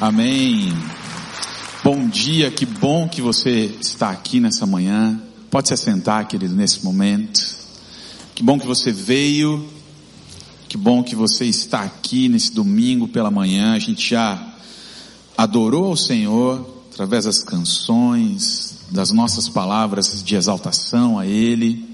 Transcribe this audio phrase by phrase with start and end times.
[0.00, 0.72] Amém.
[1.84, 5.20] Bom dia, que bom que você está aqui nessa manhã.
[5.50, 7.40] Pode se assentar, querido, nesse momento.
[8.34, 9.68] Que bom que você veio.
[10.68, 13.74] Que bom que você está aqui nesse domingo pela manhã.
[13.74, 14.54] A gente já
[15.38, 21.88] adorou o Senhor através das canções, das nossas palavras de exaltação a Ele.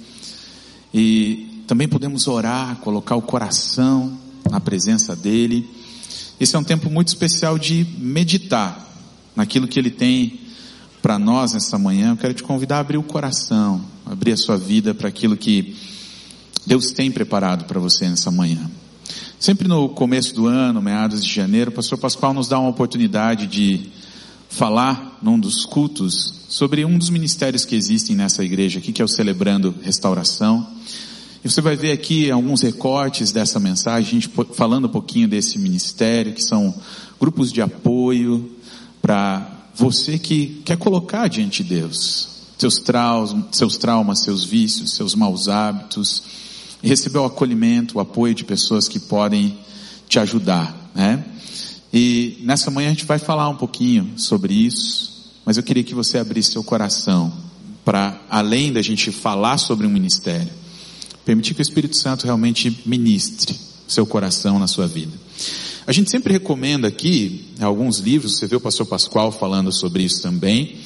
[0.92, 4.18] E também podemos orar, colocar o coração
[4.50, 5.79] na presença dEle.
[6.40, 8.88] Esse é um tempo muito especial de meditar
[9.36, 10.40] naquilo que Ele tem
[11.02, 12.12] para nós nessa manhã.
[12.12, 15.76] Eu quero te convidar a abrir o coração, abrir a sua vida para aquilo que
[16.66, 18.70] Deus tem preparado para você nessa manhã.
[19.38, 23.46] Sempre no começo do ano, meados de janeiro, o pastor Pascoal nos dá uma oportunidade
[23.46, 23.90] de
[24.48, 29.04] falar num dos cultos sobre um dos ministérios que existem nessa igreja aqui, que é
[29.04, 30.66] o Celebrando Restauração.
[31.44, 35.58] E você vai ver aqui alguns recortes dessa mensagem, a gente falando um pouquinho desse
[35.58, 36.74] ministério, que são
[37.18, 38.50] grupos de apoio
[39.00, 45.14] para você que quer colocar diante de Deus seus traumas, seus traumas, seus vícios, seus
[45.14, 46.22] maus hábitos,
[46.82, 49.56] e receber o acolhimento, o apoio de pessoas que podem
[50.06, 51.24] te ajudar, né?
[51.92, 55.94] E nessa manhã a gente vai falar um pouquinho sobre isso, mas eu queria que
[55.94, 57.32] você abrisse seu coração
[57.84, 60.50] para além da gente falar sobre um ministério,
[61.24, 63.54] Permitir que o Espírito Santo realmente ministre
[63.86, 65.12] seu coração na sua vida.
[65.86, 70.22] A gente sempre recomenda aqui alguns livros, você vê o pastor Pascoal falando sobre isso
[70.22, 70.76] também,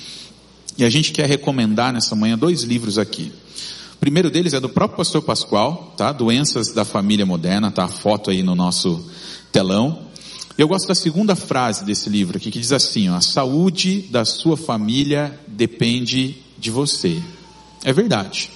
[0.78, 3.30] e a gente quer recomendar nessa manhã dois livros aqui.
[3.94, 6.12] O primeiro deles é do próprio pastor Pascoal, tá?
[6.12, 9.04] Doenças da família moderna, tá a foto aí no nosso
[9.52, 10.04] telão.
[10.56, 14.24] Eu gosto da segunda frase desse livro aqui, que diz assim, ó, a saúde da
[14.24, 17.20] sua família depende de você.
[17.84, 18.50] É verdade.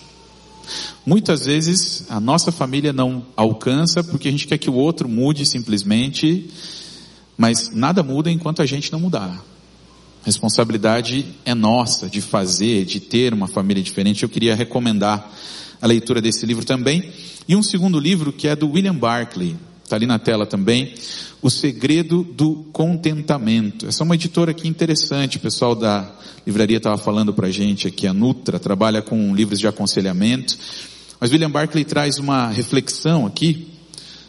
[1.05, 5.47] Muitas vezes a nossa família não alcança porque a gente quer que o outro mude
[5.47, 6.51] simplesmente,
[7.37, 9.45] mas nada muda enquanto a gente não mudar.
[10.23, 14.23] A responsabilidade é nossa de fazer, de ter uma família diferente.
[14.23, 15.33] Eu queria recomendar
[15.81, 17.11] a leitura desse livro também.
[17.49, 19.57] E um segundo livro que é do William Barclay,
[19.89, 20.95] está ali na tela também,
[21.41, 23.87] O Segredo do Contentamento.
[23.87, 26.15] Essa é uma editora aqui interessante, o pessoal da
[26.47, 30.59] livraria estava falando para a gente aqui, a Nutra, trabalha com livros de aconselhamento.
[31.19, 33.69] Mas William Barclay traz uma reflexão aqui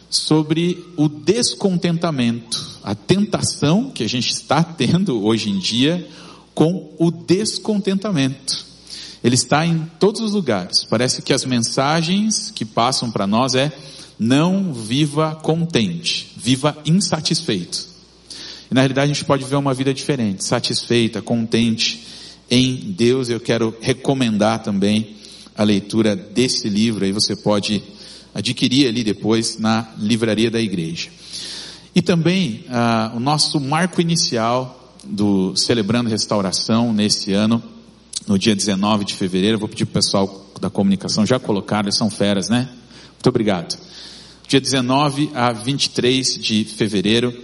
[0.08, 6.08] sobre o descontentamento, a tentação que a gente está tendo hoje em dia
[6.54, 8.64] com o descontentamento.
[9.22, 10.84] Ele está em todos os lugares.
[10.84, 13.70] Parece que as mensagens que passam para nós é
[14.20, 17.88] não viva contente, viva insatisfeito.
[18.70, 22.06] E na realidade a gente pode ver uma vida diferente, satisfeita, contente
[22.50, 23.30] em Deus.
[23.30, 25.16] Eu quero recomendar também
[25.56, 27.82] a leitura desse livro, aí você pode
[28.34, 31.08] adquirir ali depois na livraria da igreja.
[31.94, 37.62] E também ah, o nosso marco inicial do Celebrando Restauração nesse ano,
[38.28, 41.96] no dia 19 de fevereiro, vou pedir para o pessoal da comunicação já colocar, eles
[41.96, 42.68] são feras, né?
[43.20, 43.78] Muito obrigado.
[44.48, 47.36] Dia 19 a 23 de fevereiro,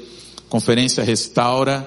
[0.48, 1.86] conferência Restaura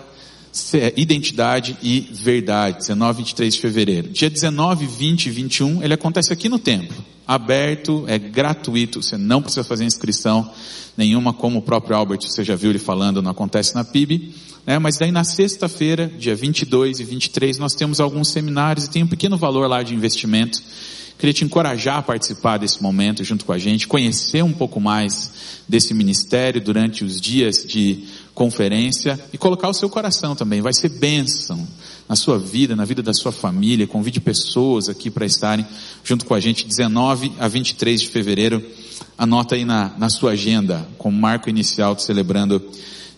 [0.96, 4.10] identidade e verdade, 19 e 23 de fevereiro.
[4.10, 6.96] Dia 19, 20 e 21, ele acontece aqui no templo.
[7.28, 10.52] Aberto, é gratuito, você não precisa fazer inscrição
[10.96, 14.36] nenhuma, como o próprio Albert, você já viu ele falando, não acontece na PIB.
[14.68, 14.78] Né?
[14.78, 19.08] Mas daí na sexta-feira, dia 22 e 23, nós temos alguns seminários e tem um
[19.08, 20.62] pequeno valor lá de investimento.
[21.20, 25.62] Queria te encorajar a participar desse momento junto com a gente, conhecer um pouco mais
[25.68, 30.62] desse ministério durante os dias de conferência e colocar o seu coração também.
[30.62, 31.68] Vai ser bênção
[32.08, 33.86] na sua vida, na vida da sua família.
[33.86, 35.68] Convide pessoas aqui para estarem
[36.06, 38.66] junto com a gente 19 a 23 de fevereiro.
[39.18, 42.66] Anota aí na, na sua agenda como marco inicial de celebrando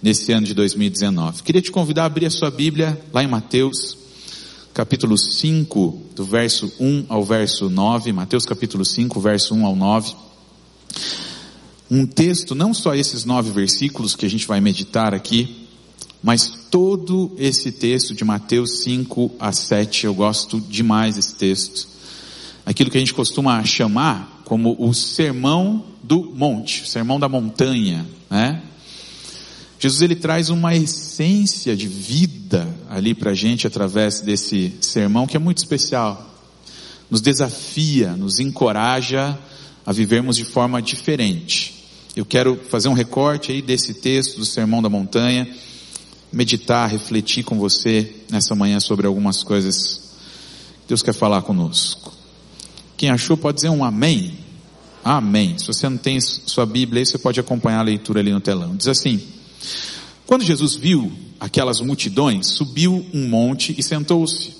[0.01, 1.43] nesse ano de 2019.
[1.43, 4.00] Queria te convidar a abrir a sua Bíblia lá em Mateus,
[4.73, 8.11] capítulo 5, do verso 1 ao verso 9.
[8.13, 10.15] Mateus capítulo 5, verso 1 ao 9
[11.91, 15.67] um texto, não só esses nove versículos que a gente vai meditar aqui,
[16.23, 21.89] mas todo esse texto de Mateus 5 a 7, eu gosto demais desse texto.
[22.65, 28.61] Aquilo que a gente costuma chamar como o sermão do monte, sermão da montanha, né?
[29.81, 35.35] Jesus ele traz uma essência de vida ali para a gente através desse sermão que
[35.35, 36.35] é muito especial.
[37.09, 39.35] Nos desafia, nos encoraja
[39.83, 41.83] a vivermos de forma diferente.
[42.15, 45.51] Eu quero fazer um recorte aí desse texto do Sermão da Montanha,
[46.31, 50.13] meditar, refletir com você nessa manhã sobre algumas coisas
[50.83, 52.13] que Deus quer falar conosco.
[52.95, 54.37] Quem achou pode dizer um amém.
[55.03, 55.57] Amém.
[55.57, 58.75] Se você não tem sua Bíblia aí, você pode acompanhar a leitura ali no telão.
[58.75, 59.40] Diz assim:
[60.25, 64.53] Quando Jesus viu aquelas multidões, subiu um monte e sentou-se.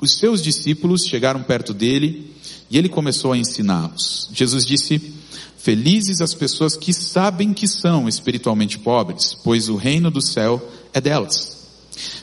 [0.00, 2.34] Os seus discípulos chegaram perto dele
[2.70, 4.30] e ele começou a ensiná-los.
[4.32, 5.12] Jesus disse,
[5.58, 11.00] Felizes as pessoas que sabem que são espiritualmente pobres, pois o reino do céu é
[11.02, 11.58] delas.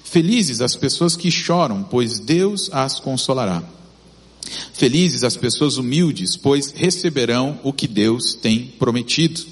[0.03, 3.61] Felizes as pessoas que choram, pois Deus as consolará.
[4.73, 9.45] Felizes as pessoas humildes, pois receberão o que Deus tem prometido.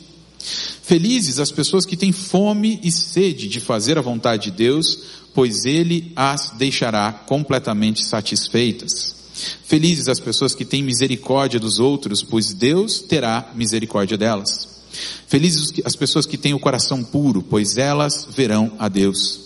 [0.85, 4.99] Felizes as pessoas que têm fome e sede de fazer a vontade de Deus,
[5.33, 9.15] pois Ele as deixará completamente satisfeitas.
[9.63, 14.85] Felizes as pessoas que têm misericórdia dos outros, pois Deus terá misericórdia delas.
[15.25, 19.39] Felizes as pessoas que têm o coração puro, pois elas verão a Deus.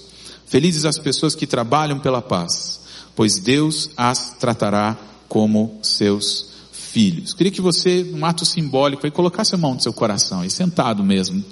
[0.45, 2.81] Felizes as pessoas que trabalham pela paz,
[3.15, 4.97] pois Deus as tratará
[5.29, 6.49] como seus
[6.91, 7.33] filhos.
[7.33, 11.03] Queria que você, num ato simbólico, aí colocasse a mão no seu coração, aí sentado
[11.03, 11.43] mesmo,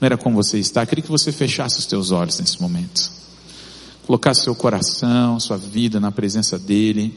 [0.00, 3.10] não era como você está, queria que você fechasse os teus olhos nesse momento.
[4.06, 7.16] Colocasse seu coração, sua vida na presença dEle.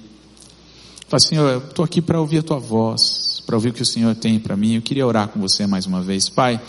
[1.08, 3.86] Fala assim, eu estou aqui para ouvir a tua voz, para ouvir o que o
[3.86, 4.76] Senhor tem para mim.
[4.76, 6.30] Eu queria orar com você mais uma vez.
[6.30, 6.62] Pai,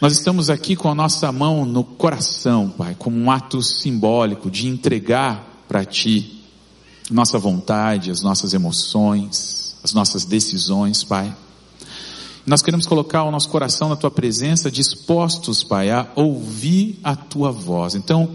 [0.00, 4.66] nós estamos aqui com a nossa mão no coração, Pai, como um ato simbólico de
[4.66, 6.36] entregar para Ti
[7.10, 11.32] nossa vontade, as nossas emoções, as nossas decisões, Pai.
[12.44, 17.52] Nós queremos colocar o nosso coração na Tua presença, dispostos, Pai, a ouvir a Tua
[17.52, 17.94] voz.
[17.94, 18.30] Então,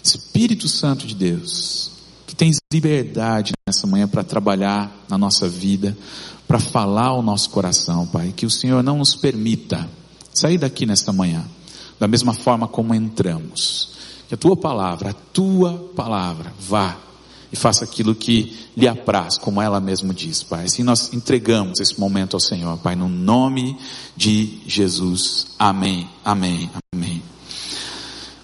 [0.00, 1.90] Espírito Santo de Deus,
[2.24, 5.96] que tens liberdade nessa manhã para trabalhar na nossa vida,
[6.46, 8.32] para falar ao nosso coração, Pai.
[8.34, 9.88] Que o Senhor não nos permita
[10.32, 11.44] sair daqui nesta manhã
[11.98, 13.90] da mesma forma como entramos.
[14.28, 16.96] Que a tua palavra, a tua palavra, vá
[17.52, 20.64] e faça aquilo que lhe apraz, como ela mesmo diz, Pai.
[20.64, 23.76] Assim nós entregamos esse momento ao Senhor, Pai, no nome
[24.16, 25.48] de Jesus.
[25.58, 27.22] Amém, amém, amém.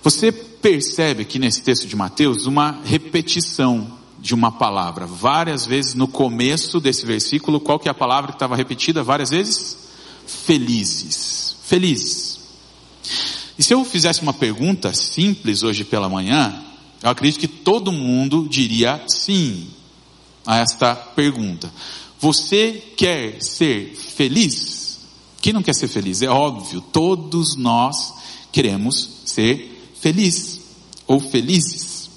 [0.04, 5.06] Você percebe aqui nesse texto de Mateus uma repetição de uma palavra.
[5.06, 9.30] Várias vezes no começo desse versículo, qual que é a palavra que estava repetida várias
[9.30, 9.88] vezes?
[10.26, 11.56] Felizes.
[11.62, 12.40] Felizes.
[13.58, 16.62] E se eu fizesse uma pergunta simples hoje pela manhã,
[17.02, 19.68] eu acredito que todo mundo diria sim
[20.46, 21.72] a esta pergunta.
[22.20, 24.98] Você quer ser feliz?
[25.40, 26.22] Quem não quer ser feliz?
[26.22, 28.14] É óbvio, todos nós
[28.50, 30.60] queremos ser feliz
[31.06, 32.10] ou felizes.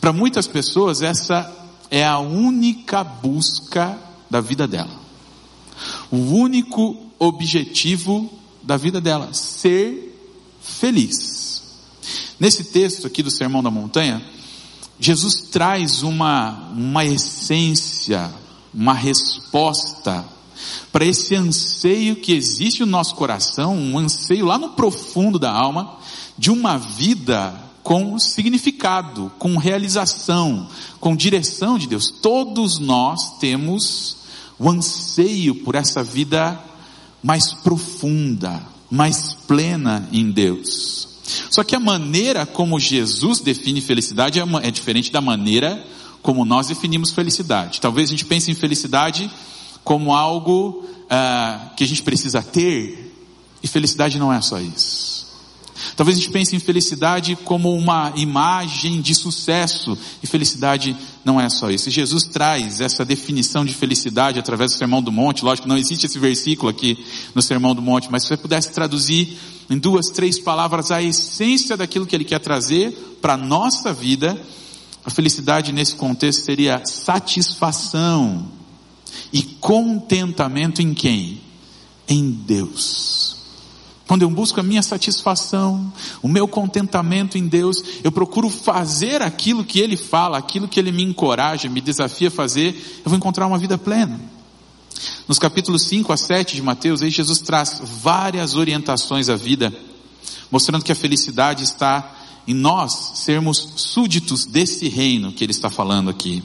[0.00, 1.52] Para muitas pessoas, essa
[1.90, 3.98] é a única busca
[4.30, 5.00] da vida dela.
[6.10, 8.30] O único objetivo
[8.62, 10.18] da vida dela, ser
[10.60, 11.35] feliz.
[12.38, 14.22] Nesse texto aqui do Sermão da Montanha,
[15.00, 18.30] Jesus traz uma, uma essência,
[18.74, 20.24] uma resposta
[20.92, 25.98] para esse anseio que existe no nosso coração, um anseio lá no profundo da alma,
[26.36, 30.68] de uma vida com significado, com realização,
[31.00, 32.10] com direção de Deus.
[32.10, 34.16] Todos nós temos
[34.58, 36.60] o anseio por essa vida
[37.22, 41.15] mais profunda, mais plena em Deus.
[41.50, 45.84] Só que a maneira como Jesus define felicidade é, é diferente da maneira
[46.22, 47.80] como nós definimos felicidade.
[47.80, 49.30] Talvez a gente pense em felicidade
[49.84, 53.14] como algo uh, que a gente precisa ter,
[53.62, 55.15] e felicidade não é só isso.
[55.94, 61.48] Talvez a gente pense em felicidade como uma imagem de sucesso, e felicidade não é
[61.48, 61.90] só isso.
[61.90, 65.44] Jesus traz essa definição de felicidade através do Sermão do Monte.
[65.44, 69.36] Lógico, não existe esse versículo aqui no Sermão do Monte, mas se você pudesse traduzir
[69.68, 74.40] em duas, três palavras a essência daquilo que ele quer trazer para a nossa vida,
[75.04, 78.48] a felicidade nesse contexto seria satisfação
[79.32, 81.40] e contentamento em quem?
[82.08, 83.35] Em Deus.
[84.06, 89.64] Quando eu busco a minha satisfação, o meu contentamento em Deus, eu procuro fazer aquilo
[89.64, 93.46] que Ele fala, aquilo que Ele me encoraja, me desafia a fazer, eu vou encontrar
[93.46, 94.20] uma vida plena.
[95.26, 99.72] Nos capítulos 5 a 7 de Mateus, aí Jesus traz várias orientações à vida,
[100.50, 102.14] mostrando que a felicidade está
[102.46, 106.44] em nós sermos súditos desse reino que Ele está falando aqui.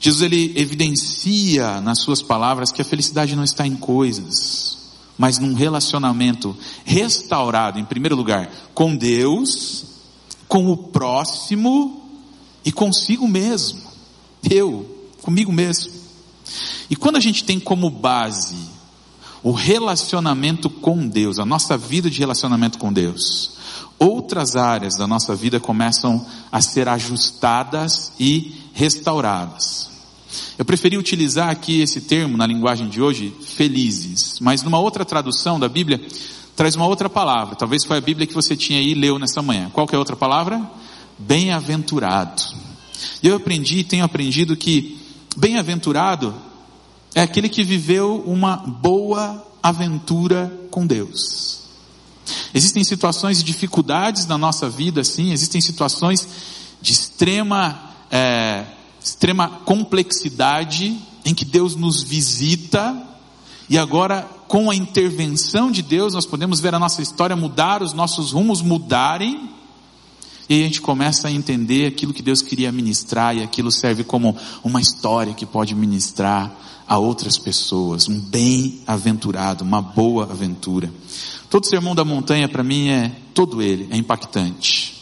[0.00, 4.78] Jesus ele evidencia nas suas palavras que a felicidade não está em coisas,
[5.20, 9.84] mas num relacionamento restaurado, em primeiro lugar, com Deus,
[10.48, 12.10] com o próximo
[12.64, 13.82] e consigo mesmo.
[14.42, 15.92] Eu, comigo mesmo.
[16.88, 18.56] E quando a gente tem como base
[19.42, 23.58] o relacionamento com Deus, a nossa vida de relacionamento com Deus,
[23.98, 29.90] outras áreas da nossa vida começam a ser ajustadas e restauradas.
[30.58, 35.58] Eu preferi utilizar aqui esse termo na linguagem de hoje, felizes, mas numa outra tradução
[35.58, 36.00] da Bíblia,
[36.54, 37.56] traz uma outra palavra.
[37.56, 39.70] Talvez foi a Bíblia que você tinha aí e leu nessa manhã.
[39.70, 40.60] Qual que é a outra palavra?
[41.18, 42.42] Bem-aventurado.
[43.22, 44.98] Eu aprendi, tenho aprendido que
[45.36, 46.34] bem-aventurado
[47.14, 51.60] é aquele que viveu uma boa aventura com Deus.
[52.54, 56.28] Existem situações de dificuldades na nossa vida, sim, existem situações
[56.80, 58.64] de extrema, é,
[59.02, 62.96] extrema complexidade em que Deus nos visita
[63.68, 67.92] e agora com a intervenção de Deus nós podemos ver a nossa história mudar, os
[67.92, 69.48] nossos rumos mudarem
[70.48, 74.36] e a gente começa a entender aquilo que Deus queria ministrar e aquilo serve como
[74.64, 76.52] uma história que pode ministrar
[76.88, 80.92] a outras pessoas, um bem-aventurado, uma boa aventura.
[81.48, 84.99] Todo sermão da montanha para mim é todo ele é impactante.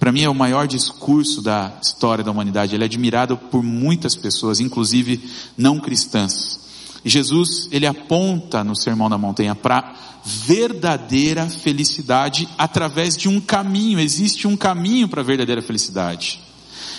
[0.00, 2.74] Para mim é o maior discurso da história da humanidade.
[2.74, 5.22] Ele é admirado por muitas pessoas, inclusive
[5.58, 6.58] não cristãs.
[7.04, 14.00] E Jesus, ele aponta no Sermão da Montanha para verdadeira felicidade através de um caminho.
[14.00, 16.40] Existe um caminho para a verdadeira felicidade.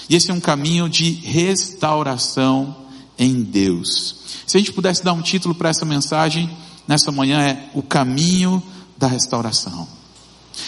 [0.07, 2.85] E esse é um caminho de restauração
[3.17, 4.43] em Deus.
[4.45, 6.55] Se a gente pudesse dar um título para essa mensagem
[6.87, 8.61] nessa manhã é o caminho
[8.95, 10.00] da restauração.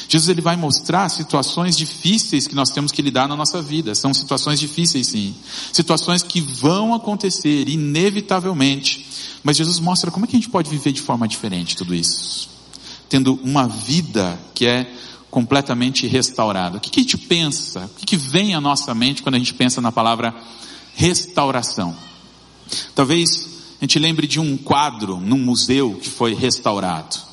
[0.08, 3.94] Jesus ele vai mostrar situações difíceis que nós temos que lidar na nossa vida.
[3.96, 5.36] São situações difíceis sim.
[5.72, 9.06] Situações que vão acontecer inevitavelmente.
[9.44, 12.50] Mas Jesus mostra como é que a gente pode viver de forma diferente tudo isso.
[13.10, 14.90] Tendo uma vida que é
[15.30, 16.78] completamente restaurada.
[16.78, 17.86] O que, que a gente pensa?
[17.86, 20.34] O que, que vem à nossa mente quando a gente pensa na palavra
[20.96, 21.96] restauração?
[22.96, 23.50] Talvez
[23.82, 27.33] a gente lembre de um quadro num museu que foi restaurado.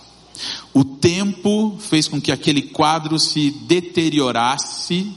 [0.73, 5.13] O tempo fez com que aquele quadro se deteriorasse,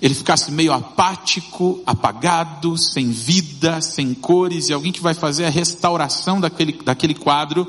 [0.00, 5.50] ele ficasse meio apático, apagado, sem vida, sem cores, e alguém que vai fazer a
[5.50, 7.66] restauração daquele, daquele quadro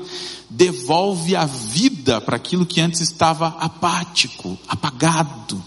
[0.50, 5.62] devolve a vida para aquilo que antes estava apático, apagado.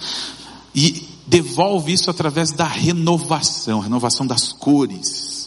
[0.75, 5.38] E devolve isso através da renovação, renovação das cores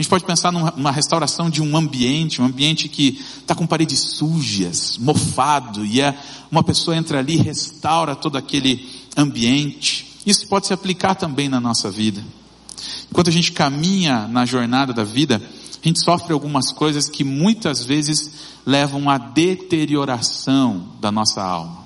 [0.00, 4.00] a gente pode pensar numa restauração de um ambiente, um ambiente que está com paredes
[4.00, 6.18] sujas, mofado, e é,
[6.50, 10.18] uma pessoa entra ali e restaura todo aquele ambiente.
[10.24, 12.24] Isso pode se aplicar também na nossa vida.
[13.10, 17.84] Enquanto a gente caminha na jornada da vida, a gente sofre algumas coisas que muitas
[17.84, 18.32] vezes
[18.64, 21.84] levam à deterioração da nossa alma.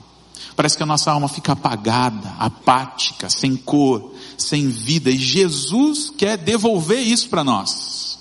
[0.54, 6.37] Parece que a nossa alma fica apagada, apática, sem cor, sem vida, e Jesus quer
[6.37, 8.19] devolver isso para nós.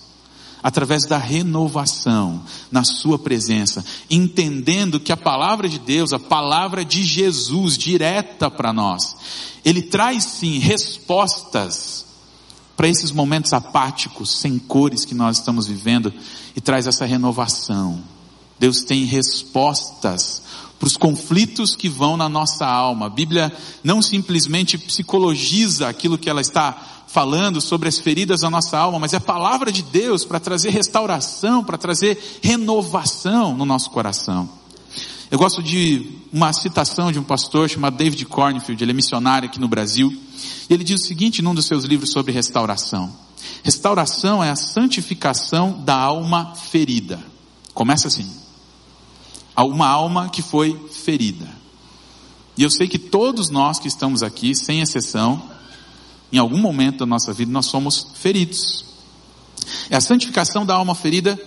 [0.61, 2.41] Através da renovação
[2.71, 8.71] na Sua presença, entendendo que a palavra de Deus, a palavra de Jesus direta para
[8.71, 9.15] nós,
[9.65, 12.05] Ele traz sim respostas
[12.77, 16.13] para esses momentos apáticos, sem cores que nós estamos vivendo,
[16.55, 18.01] e traz essa renovação.
[18.57, 20.41] Deus tem respostas
[20.79, 23.05] para os conflitos que vão na nossa alma.
[23.05, 23.51] A Bíblia
[23.83, 29.13] não simplesmente psicologiza aquilo que ela está falando sobre as feridas da nossa alma, mas
[29.13, 34.49] é a palavra de Deus para trazer restauração, para trazer renovação no nosso coração.
[35.29, 39.59] Eu gosto de uma citação de um pastor chamado David Cornfield, ele é missionário aqui
[39.59, 40.11] no Brasil,
[40.69, 43.11] e ele diz o seguinte num dos seus livros sobre restauração:
[43.63, 47.19] Restauração é a santificação da alma ferida.
[47.73, 48.42] Começa assim.
[49.55, 51.47] Uma alma que foi ferida.
[52.57, 55.41] E eu sei que todos nós que estamos aqui, sem exceção,
[56.31, 58.85] em algum momento da nossa vida nós somos feridos.
[59.89, 61.39] É a santificação da alma ferida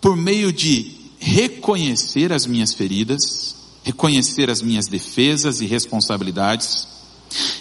[0.00, 6.86] por meio de reconhecer as minhas feridas, reconhecer as minhas defesas e responsabilidades,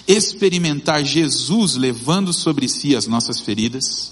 [0.07, 4.11] experimentar Jesus levando sobre si as nossas feridas,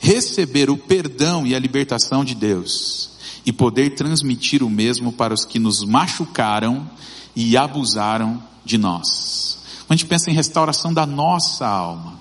[0.00, 3.11] receber o perdão e a libertação de Deus
[3.44, 6.88] e poder transmitir o mesmo para os que nos machucaram
[7.34, 9.58] e abusaram de nós.
[9.86, 12.20] Quando a gente pensa em restauração da nossa alma,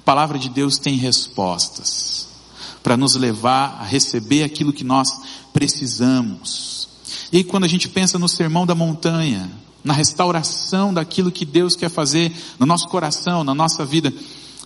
[0.00, 2.28] a palavra de Deus tem respostas
[2.82, 5.20] para nos levar a receber aquilo que nós
[5.52, 6.88] precisamos.
[7.32, 9.50] E aí, quando a gente pensa no sermão da montanha,
[9.84, 14.12] na restauração daquilo que Deus quer fazer no nosso coração, na nossa vida,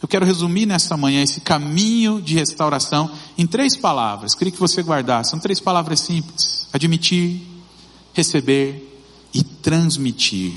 [0.04, 4.34] eu quero resumir nessa manhã esse caminho de restauração em três palavras.
[4.34, 5.30] Queria que você guardasse.
[5.30, 7.40] São três palavras simples: admitir,
[8.12, 10.54] receber e transmitir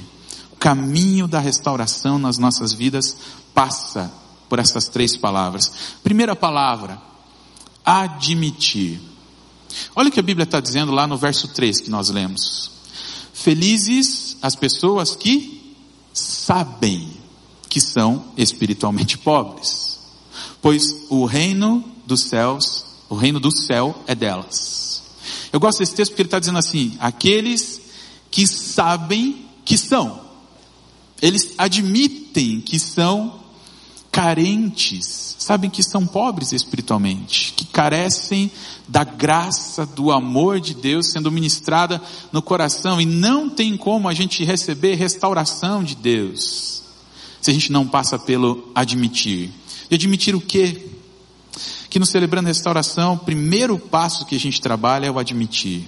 [0.59, 3.17] caminho da restauração nas nossas vidas
[3.53, 4.11] passa
[4.49, 5.71] por essas três palavras.
[6.03, 7.01] Primeira palavra,
[7.85, 8.99] admitir.
[9.95, 12.71] Olha o que a Bíblia está dizendo lá no verso 3 que nós lemos.
[13.33, 15.75] Felizes as pessoas que
[16.13, 17.16] sabem
[17.69, 19.99] que são espiritualmente pobres,
[20.61, 25.03] pois o reino dos céus, o reino do céu é delas.
[25.51, 27.81] Eu gosto desse texto porque ele está dizendo assim: aqueles
[28.31, 30.21] que sabem que são,
[31.21, 33.39] eles admitem que são
[34.11, 38.51] carentes, sabem que são pobres espiritualmente, que carecem
[38.87, 44.13] da graça, do amor de Deus sendo ministrada no coração e não tem como a
[44.13, 46.76] gente receber restauração de Deus
[47.41, 49.51] se a gente não passa pelo admitir.
[49.89, 50.89] E admitir o quê?
[51.89, 55.87] Que no Celebrando Restauração, o primeiro passo que a gente trabalha é o admitir.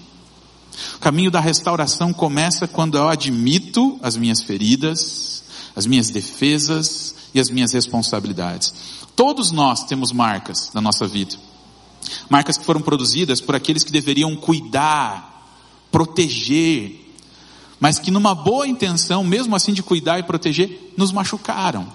[0.95, 5.43] O caminho da restauração começa quando eu admito as minhas feridas,
[5.75, 8.73] as minhas defesas e as minhas responsabilidades.
[9.15, 11.35] Todos nós temos marcas na nossa vida.
[12.29, 15.45] Marcas que foram produzidas por aqueles que deveriam cuidar,
[15.91, 16.98] proteger,
[17.79, 21.87] mas que numa boa intenção, mesmo assim de cuidar e proteger, nos machucaram.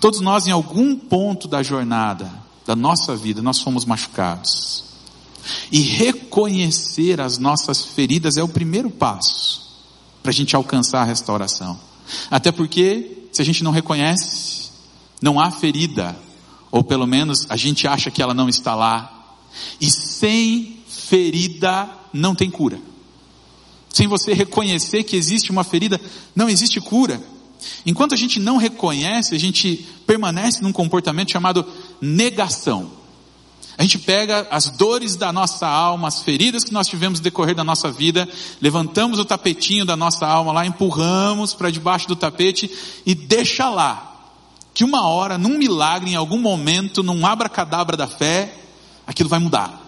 [0.00, 2.30] Todos nós em algum ponto da jornada
[2.66, 4.84] da nossa vida, nós fomos machucados.
[5.72, 9.66] E reconhecer as nossas feridas é o primeiro passo
[10.22, 11.80] para a gente alcançar a restauração.
[12.30, 14.70] Até porque, se a gente não reconhece,
[15.22, 16.14] não há ferida,
[16.70, 19.34] ou pelo menos a gente acha que ela não está lá.
[19.80, 22.78] E sem ferida não tem cura.
[23.90, 26.00] Sem você reconhecer que existe uma ferida,
[26.34, 27.20] não existe cura.
[27.84, 31.66] Enquanto a gente não reconhece, a gente permanece num comportamento chamado
[32.00, 32.98] negação.
[33.76, 37.62] A gente pega as dores da nossa alma, as feridas que nós tivemos decorrer da
[37.62, 38.28] nossa vida,
[38.60, 42.68] levantamos o tapetinho da nossa alma lá, empurramos para debaixo do tapete
[43.06, 44.16] e deixa lá.
[44.74, 48.52] Que uma hora, num milagre, em algum momento, num abracadabra da fé,
[49.06, 49.80] aquilo vai mudar.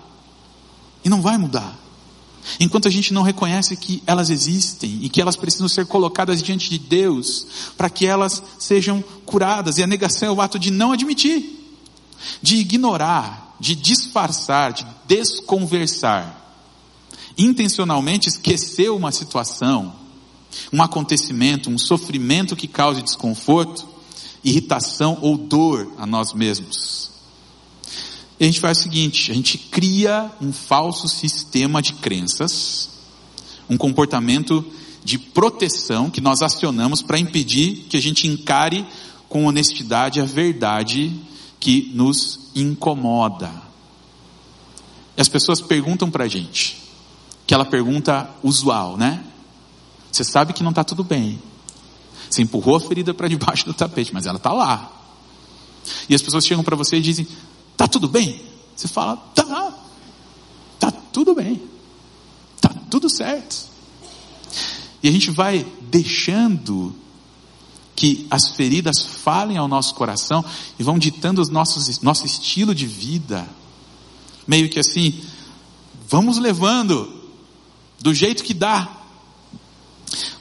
[1.05, 1.77] E não vai mudar.
[2.59, 6.71] Enquanto a gente não reconhece que elas existem e que elas precisam ser colocadas diante
[6.71, 9.79] de Deus para que elas sejam curadas.
[9.79, 11.59] E a negação é o ato de não admitir,
[12.43, 16.37] de ignorar, de disfarçar, de desconversar,
[17.37, 19.95] intencionalmente esquecer uma situação,
[20.73, 23.87] um acontecimento, um sofrimento que cause desconforto,
[24.43, 27.10] irritação ou dor a nós mesmos.
[28.41, 32.89] E a gente faz o seguinte, a gente cria um falso sistema de crenças,
[33.69, 34.65] um comportamento
[35.05, 38.87] de proteção que nós acionamos para impedir que a gente encare
[39.29, 41.13] com honestidade a verdade
[41.61, 43.53] que nos incomoda.
[45.19, 46.79] E as pessoas perguntam para a gente,
[47.45, 49.23] aquela pergunta usual, né?
[50.11, 51.39] Você sabe que não está tudo bem.
[52.31, 54.91] Você empurrou a ferida para debaixo do tapete, mas ela está lá.
[56.09, 57.27] E as pessoas chegam para você e dizem:
[57.81, 58.39] Está tudo bem?
[58.77, 59.75] Você fala: Tá,
[60.79, 61.63] tá tudo bem,
[62.61, 63.57] tá tudo certo.
[65.03, 66.95] E a gente vai deixando
[67.97, 70.45] que as feridas falem ao nosso coração
[70.79, 73.49] e vão ditando os nossos, nosso estilo de vida.
[74.47, 75.19] Meio que assim,
[76.07, 77.11] vamos levando
[77.99, 78.95] do jeito que dá.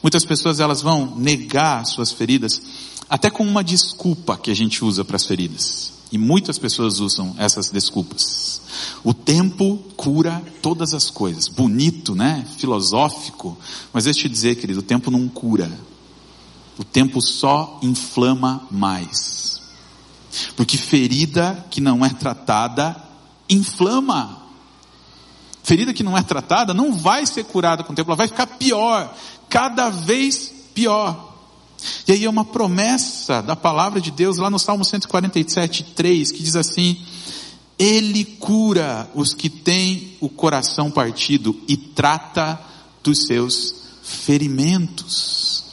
[0.03, 2.61] Muitas pessoas elas vão negar suas feridas
[3.09, 5.98] até com uma desculpa que a gente usa para as feridas.
[6.11, 8.61] E muitas pessoas usam essas desculpas.
[9.03, 11.47] O tempo cura todas as coisas.
[11.47, 12.45] Bonito, né?
[12.57, 13.57] Filosófico.
[13.93, 15.69] Mas deixa eu te dizer, querido, o tempo não cura
[16.79, 19.61] o tempo só inflama mais.
[20.55, 22.95] Porque ferida que não é tratada,
[23.49, 24.43] inflama.
[25.61, 28.47] Ferida que não é tratada não vai ser curada com o tempo, ela vai ficar
[28.47, 29.13] pior,
[29.49, 31.28] cada vez pior.
[32.07, 36.43] E aí é uma promessa da palavra de Deus lá no Salmo 147, 3, que
[36.43, 37.01] diz assim:
[37.77, 42.59] Ele cura os que têm o coração partido e trata
[43.03, 45.69] dos seus ferimentos.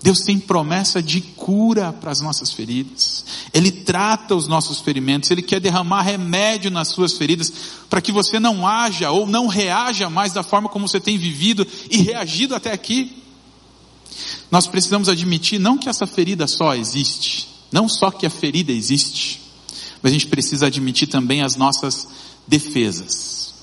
[0.00, 3.24] Deus tem promessa de cura para as nossas feridas.
[3.52, 7.52] Ele trata os nossos ferimentos, Ele quer derramar remédio nas suas feridas,
[7.90, 11.66] para que você não haja ou não reaja mais da forma como você tem vivido
[11.90, 13.22] e reagido até aqui.
[14.50, 19.42] Nós precisamos admitir não que essa ferida só existe, não só que a ferida existe,
[20.02, 22.08] mas a gente precisa admitir também as nossas
[22.46, 23.54] defesas.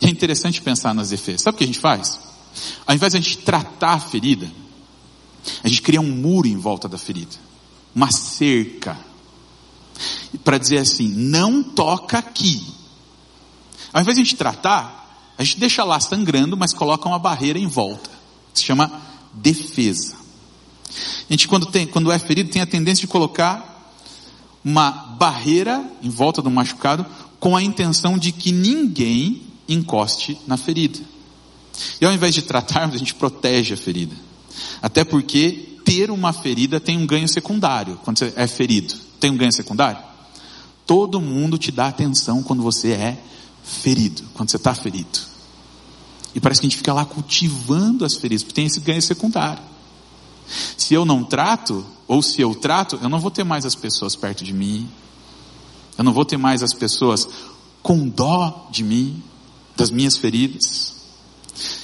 [0.00, 1.42] E é interessante pensar nas defesas.
[1.42, 2.18] Sabe o que a gente faz?
[2.86, 4.50] Ao invés de a gente tratar a ferida,
[5.62, 7.36] a gente cria um muro em volta da ferida,
[7.94, 8.98] uma cerca,
[10.42, 12.66] para dizer assim: não toca aqui.
[13.92, 17.58] Ao invés de a gente tratar, a gente deixa lá sangrando, mas coloca uma barreira
[17.58, 18.10] em volta.
[18.54, 19.02] Se chama
[19.32, 20.21] defesa.
[21.28, 23.92] A gente, quando, tem, quando é ferido, tem a tendência de colocar
[24.64, 27.04] uma barreira em volta do machucado
[27.40, 31.00] com a intenção de que ninguém encoste na ferida.
[32.00, 34.14] E ao invés de tratarmos, a gente protege a ferida.
[34.80, 38.94] Até porque ter uma ferida tem um ganho secundário quando você é ferido.
[39.18, 40.02] Tem um ganho secundário?
[40.86, 43.18] Todo mundo te dá atenção quando você é
[43.64, 45.18] ferido, quando você está ferido.
[46.34, 49.62] E parece que a gente fica lá cultivando as feridas, porque tem esse ganho secundário.
[50.76, 54.14] Se eu não trato, ou se eu trato, eu não vou ter mais as pessoas
[54.14, 54.88] perto de mim.
[55.96, 57.28] Eu não vou ter mais as pessoas
[57.82, 59.22] com dó de mim,
[59.76, 61.02] das minhas feridas.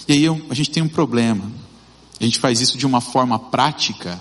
[0.07, 1.51] E aí eu, a gente tem um problema.
[2.21, 4.19] A gente faz isso de uma forma prática,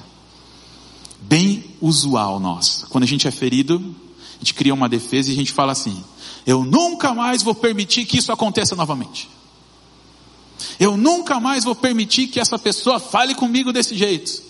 [1.21, 2.85] bem usual nossa.
[2.87, 3.95] Quando a gente é ferido,
[4.35, 6.03] a gente cria uma defesa e a gente fala assim:
[6.45, 9.29] eu nunca mais vou permitir que isso aconteça novamente.
[10.79, 14.41] Eu nunca mais vou permitir que essa pessoa fale comigo desse jeito.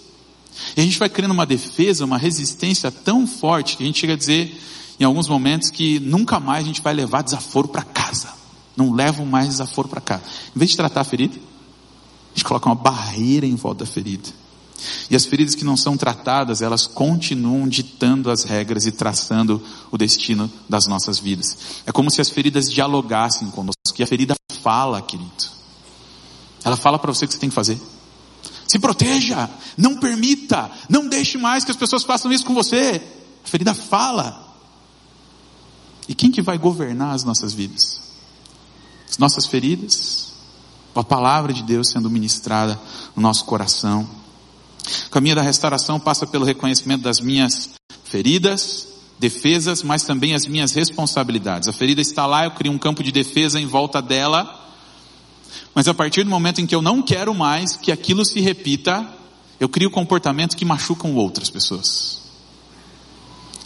[0.75, 4.13] E a gente vai criando uma defesa, uma resistência tão forte que a gente chega
[4.13, 4.59] a dizer
[4.99, 8.33] em alguns momentos que nunca mais a gente vai levar desaforo para casa.
[8.75, 10.23] Não levam mais desaforo para casa.
[10.55, 14.29] Em vez de tratar a ferida, a gente coloca uma barreira em volta da ferida.
[15.09, 19.97] E as feridas que não são tratadas, elas continuam ditando as regras e traçando o
[19.97, 21.57] destino das nossas vidas.
[21.85, 23.75] É como se as feridas dialogassem conosco.
[23.97, 25.56] E a ferida fala, querido.
[26.67, 27.80] Ela fala para você o que você tem que fazer.
[28.67, 33.01] Se proteja, não permita, não deixe mais que as pessoas façam isso com você.
[33.43, 34.45] A ferida fala.
[36.08, 38.01] E quem que vai governar as nossas vidas?
[39.10, 40.34] As nossas feridas?
[40.93, 42.77] A palavra de Deus sendo ministrada
[43.15, 44.10] no nosso coração?
[45.06, 47.69] O caminho da restauração passa pelo reconhecimento das minhas
[48.03, 51.69] feridas, defesas, mas também as minhas responsabilidades.
[51.69, 54.66] A ferida está lá, eu crio um campo de defesa em volta dela,
[55.77, 59.07] mas a partir do momento em que eu não quero mais que aquilo se repita,
[59.59, 62.19] eu crio comportamentos que machucam outras pessoas.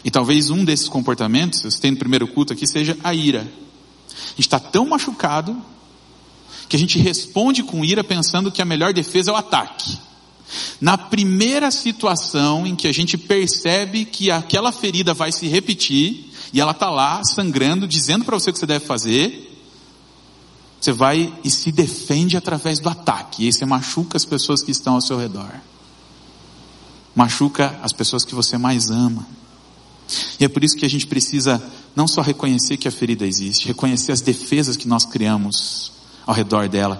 [0.04, 3.50] E talvez um desses comportamentos, eu tenho no primeiro culto aqui, seja a ira.
[4.10, 5.56] A gente está tão machucado
[6.68, 9.98] que a gente responde com ira pensando que a melhor defesa é o ataque.
[10.82, 16.60] Na primeira situação em que a gente percebe que aquela ferida vai se repetir e
[16.60, 19.51] ela está lá sangrando, dizendo para você o que você deve fazer,
[20.82, 23.44] você vai e se defende através do ataque.
[23.44, 25.54] E aí você machuca as pessoas que estão ao seu redor.
[27.16, 29.28] Machuca as pessoas que você mais ama.
[30.40, 31.62] E é por isso que a gente precisa
[31.96, 35.92] não só reconhecer que a ferida existe, reconhecer as defesas que nós criamos
[36.26, 37.00] ao redor dela,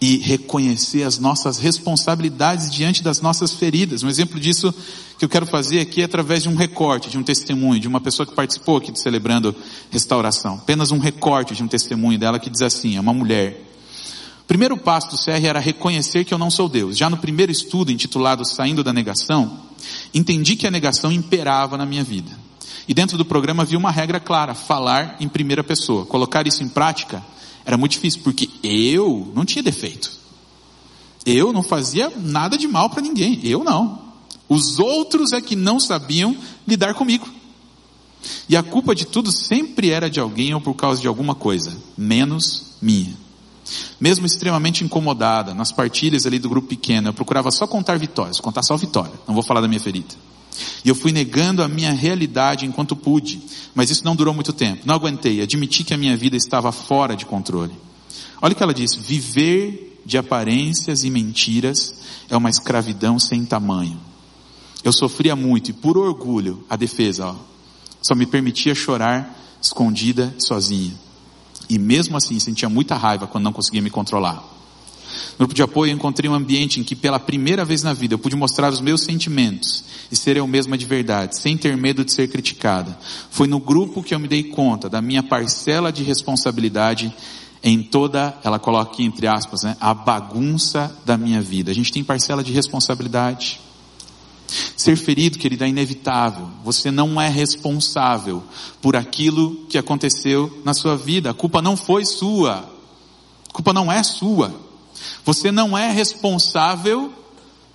[0.00, 4.02] e reconhecer as nossas responsabilidades diante das nossas feridas.
[4.02, 4.74] Um exemplo disso
[5.18, 8.00] que eu quero fazer aqui é através de um recorte, de um testemunho, de uma
[8.00, 9.54] pessoa que participou aqui do Celebrando
[9.90, 10.54] Restauração.
[10.54, 13.62] Apenas um recorte de um testemunho dela que diz assim, é uma mulher.
[14.42, 16.96] O primeiro passo do CR era reconhecer que eu não sou Deus.
[16.96, 19.60] Já no primeiro estudo intitulado Saindo da Negação,
[20.14, 22.30] entendi que a negação imperava na minha vida.
[22.90, 26.04] E dentro do programa havia uma regra clara, falar em primeira pessoa.
[26.04, 27.24] Colocar isso em prática
[27.64, 30.10] era muito difícil, porque eu não tinha defeito.
[31.24, 33.38] Eu não fazia nada de mal para ninguém.
[33.44, 34.00] Eu não.
[34.48, 37.28] Os outros é que não sabiam lidar comigo.
[38.48, 41.72] E a culpa de tudo sempre era de alguém ou por causa de alguma coisa,
[41.96, 43.16] menos minha.
[44.00, 48.64] Mesmo extremamente incomodada, nas partilhas ali do grupo pequeno, eu procurava só contar vitórias, contar
[48.64, 50.12] só vitória, não vou falar da minha ferida.
[50.84, 53.40] E eu fui negando a minha realidade enquanto pude,
[53.74, 54.82] mas isso não durou muito tempo.
[54.84, 57.74] Não aguentei, admiti que a minha vida estava fora de controle.
[58.40, 61.94] Olha o que ela disse: viver de aparências e mentiras
[62.28, 64.00] é uma escravidão sem tamanho.
[64.82, 67.36] Eu sofria muito e por orgulho, a defesa, ó,
[68.00, 70.94] só me permitia chorar escondida, sozinha.
[71.68, 74.42] E mesmo assim sentia muita raiva quando não conseguia me controlar.
[75.32, 78.14] No grupo de apoio eu encontrei um ambiente em que pela primeira vez na vida
[78.14, 82.04] eu pude mostrar os meus sentimentos e ser eu mesma de verdade, sem ter medo
[82.04, 82.98] de ser criticada.
[83.30, 87.14] Foi no grupo que eu me dei conta da minha parcela de responsabilidade
[87.62, 91.70] em toda, ela coloca aqui entre aspas, né, a bagunça da minha vida.
[91.70, 93.60] A gente tem parcela de responsabilidade.
[94.76, 96.50] Ser ferido, querida, é inevitável.
[96.64, 98.42] Você não é responsável
[98.80, 101.30] por aquilo que aconteceu na sua vida.
[101.30, 102.68] A culpa não foi sua.
[103.48, 104.52] A culpa não é sua.
[105.24, 107.12] Você não é responsável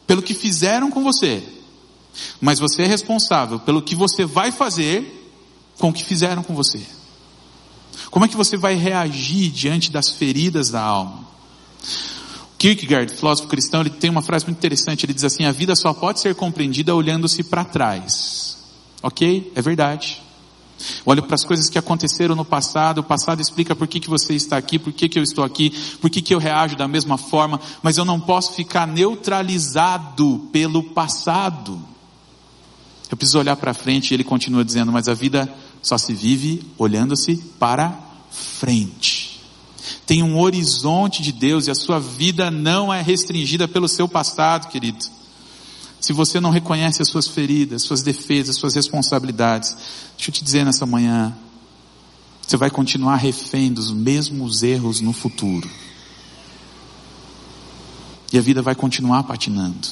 [0.05, 1.43] pelo que fizeram com você.
[2.39, 5.33] Mas você é responsável pelo que você vai fazer
[5.77, 6.81] com o que fizeram com você.
[8.09, 11.27] Como é que você vai reagir diante das feridas da alma?
[12.57, 15.05] Kierkegaard, filósofo cristão, ele tem uma frase muito interessante.
[15.05, 18.57] Ele diz assim: a vida só pode ser compreendida olhando-se para trás.
[19.03, 19.51] Ok?
[19.53, 20.21] É verdade.
[21.05, 24.33] Olho para as coisas que aconteceram no passado, o passado explica por que, que você
[24.33, 27.17] está aqui, por que, que eu estou aqui, por que, que eu reajo da mesma
[27.17, 31.81] forma, mas eu não posso ficar neutralizado pelo passado.
[33.09, 36.63] Eu preciso olhar para frente e ele continua dizendo, mas a vida só se vive
[36.77, 37.97] olhando-se para
[38.31, 39.39] frente.
[40.05, 44.67] Tem um horizonte de Deus e a sua vida não é restringida pelo seu passado,
[44.67, 45.05] querido.
[46.05, 49.75] Se você não reconhece as suas feridas, suas defesas, suas responsabilidades,
[50.15, 51.35] deixa eu te dizer nessa manhã,
[52.39, 55.67] você vai continuar refém dos mesmos erros no futuro.
[58.31, 59.87] E a vida vai continuar patinando.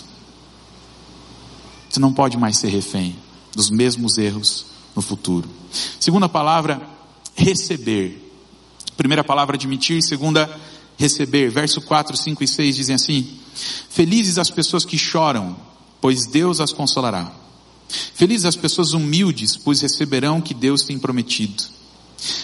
[1.90, 3.16] Você não pode mais ser refém
[3.52, 5.50] dos mesmos erros no futuro.
[6.00, 6.80] Segunda palavra,
[7.34, 8.32] receber.
[8.96, 10.04] Primeira palavra, admitir.
[10.04, 10.48] Segunda,
[10.96, 11.50] receber.
[11.50, 13.40] Verso 4, 5 e 6 dizem assim:
[13.90, 15.73] Felizes as pessoas que choram,
[16.04, 17.32] pois Deus as consolará.
[18.14, 21.64] Felizes as pessoas humildes, pois receberão o que Deus tem prometido.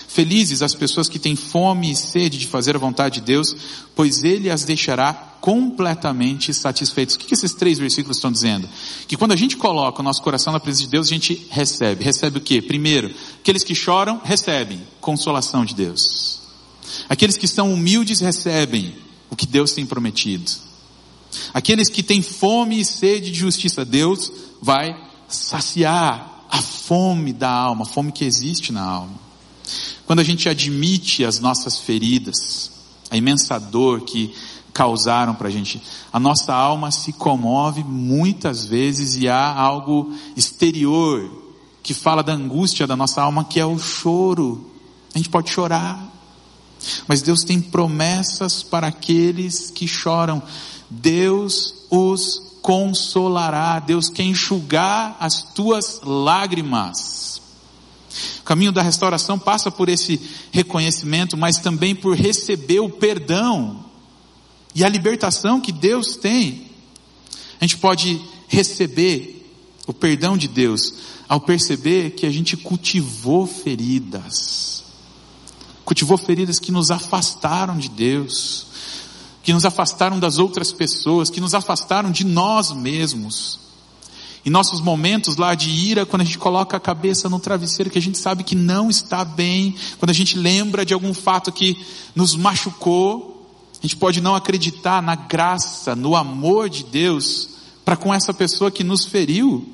[0.08, 3.54] Felizes as pessoas que têm fome e sede de fazer a vontade de Deus,
[3.94, 7.16] pois Ele as deixará completamente satisfeitos.
[7.16, 8.66] O que esses três versículos estão dizendo?
[9.10, 12.06] Que quando a gente coloca o nosso coração na presença de Deus, a gente recebe.
[12.06, 12.62] Recebe o quê?
[12.62, 16.44] Primeiro, aqueles que choram recebem consolação de Deus.
[17.10, 18.96] Aqueles que são humildes recebem
[19.30, 20.69] o que Deus tem prometido.
[21.54, 24.96] Aqueles que têm fome e sede de justiça, Deus vai
[25.28, 29.14] saciar a fome da alma, a fome que existe na alma.
[30.06, 32.72] Quando a gente admite as nossas feridas,
[33.12, 34.34] a imensa dor que
[34.74, 41.30] causaram para a gente, a nossa alma se comove muitas vezes e há algo exterior
[41.84, 44.72] que fala da angústia da nossa alma, que é o choro.
[45.14, 46.12] A gente pode chorar,
[47.08, 50.42] mas Deus tem promessas para aqueles que choram.
[50.90, 57.42] Deus os consolará, Deus quer enxugar as tuas lágrimas.
[58.40, 60.20] O caminho da restauração passa por esse
[60.52, 63.86] reconhecimento, mas também por receber o perdão
[64.74, 66.68] e a libertação que Deus tem.
[67.60, 69.52] A gente pode receber
[69.86, 70.94] o perdão de Deus
[71.28, 74.84] ao perceber que a gente cultivou feridas.
[75.86, 78.68] Cultivou feridas que nos afastaram de Deus,
[79.44, 83.60] que nos afastaram das outras pessoas, que nos afastaram de nós mesmos.
[84.46, 87.98] Em nossos momentos lá de ira, quando a gente coloca a cabeça no travesseiro, que
[88.00, 91.78] a gente sabe que não está bem, quando a gente lembra de algum fato que
[92.16, 93.48] nos machucou,
[93.80, 97.50] a gente pode não acreditar na graça, no amor de Deus
[97.84, 99.68] para com essa pessoa que nos feriu.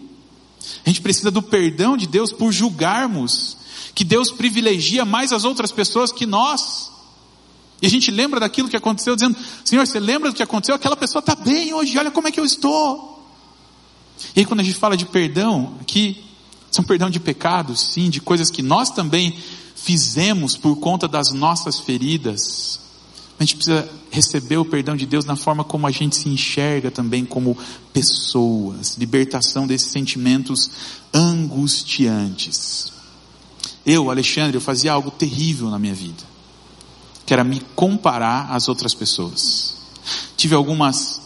[0.86, 3.58] A gente precisa do perdão de Deus por julgarmos
[3.94, 6.92] que Deus privilegia mais as outras pessoas que nós.
[7.82, 10.76] E a gente lembra daquilo que aconteceu, dizendo: Senhor, você lembra do que aconteceu?
[10.76, 13.16] Aquela pessoa está bem hoje, olha como é que eu estou.
[14.36, 16.24] E aí quando a gente fala de perdão, aqui
[16.72, 19.38] são perdão de pecados, sim, de coisas que nós também
[19.76, 22.80] fizemos por conta das nossas feridas.
[23.38, 26.90] A gente precisa receber o perdão de Deus na forma como a gente se enxerga
[26.90, 27.58] também como
[27.92, 30.72] pessoas, libertação desses sentimentos
[31.14, 32.94] angustiantes.
[33.86, 36.24] Eu, Alexandre, eu fazia algo terrível na minha vida,
[37.26, 39.76] que era me comparar às outras pessoas.
[40.38, 41.22] Tive algumas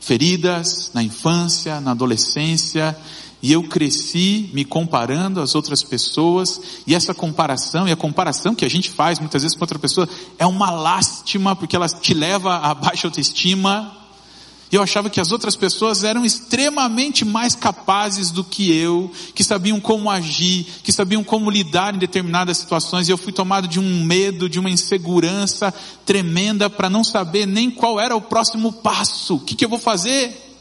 [0.00, 2.96] feridas na infância, na adolescência,
[3.42, 8.64] e eu cresci me comparando às outras pessoas, e essa comparação, e a comparação que
[8.64, 12.56] a gente faz muitas vezes com outra pessoa, é uma lástima, porque ela te leva
[12.58, 14.01] a baixa autoestima,
[14.72, 19.44] e eu achava que as outras pessoas eram extremamente mais capazes do que eu, que
[19.44, 23.78] sabiam como agir, que sabiam como lidar em determinadas situações, e eu fui tomado de
[23.78, 25.74] um medo, de uma insegurança
[26.06, 29.34] tremenda para não saber nem qual era o próximo passo.
[29.34, 30.56] O que, que eu vou fazer?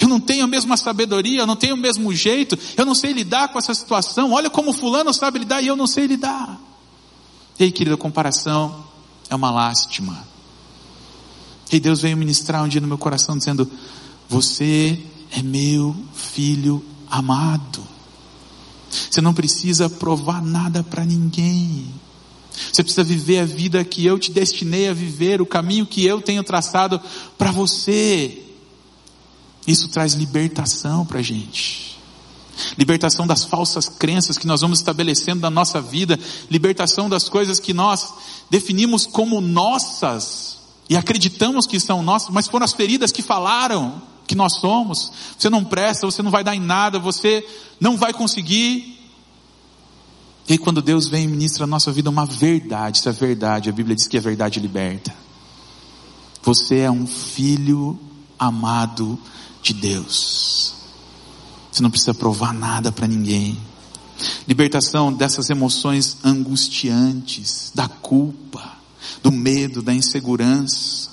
[0.00, 3.12] Eu não tenho a mesma sabedoria, eu não tenho o mesmo jeito, eu não sei
[3.12, 4.32] lidar com essa situação.
[4.32, 6.58] Olha como fulano sabe lidar e eu não sei lidar.
[7.60, 8.86] E aí, querida, a comparação
[9.28, 10.31] é uma lástima.
[11.72, 13.68] E Deus veio ministrar um dia no meu coração dizendo:
[14.28, 17.82] Você é meu filho amado.
[19.10, 21.86] Você não precisa provar nada para ninguém.
[22.70, 26.20] Você precisa viver a vida que eu te destinei a viver, o caminho que eu
[26.20, 27.00] tenho traçado
[27.38, 28.42] para você.
[29.66, 31.98] Isso traz libertação para a gente.
[32.76, 36.18] Libertação das falsas crenças que nós vamos estabelecendo na nossa vida,
[36.50, 38.12] libertação das coisas que nós
[38.50, 44.34] definimos como nossas e acreditamos que são nossas, mas foram as feridas que falaram que
[44.34, 45.12] nós somos.
[45.38, 47.46] Você não presta, você não vai dar em nada, você
[47.80, 48.98] não vai conseguir.
[50.48, 53.68] E aí, quando Deus vem e ministra a nossa vida uma verdade, isso é verdade,
[53.68, 55.14] a Bíblia diz que a verdade liberta.
[56.42, 57.98] Você é um filho
[58.38, 59.18] amado
[59.62, 60.74] de Deus.
[61.70, 63.56] Você não precisa provar nada para ninguém.
[64.46, 68.71] Libertação dessas emoções angustiantes, da culpa
[69.22, 71.10] do medo, da insegurança.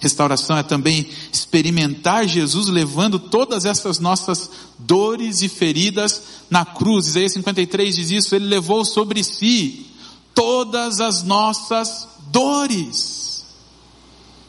[0.00, 7.06] Restauração é também experimentar Jesus levando todas essas nossas dores e feridas na cruz.
[7.06, 9.86] Isaías 53 diz isso, ele levou sobre si
[10.34, 13.44] todas as nossas dores.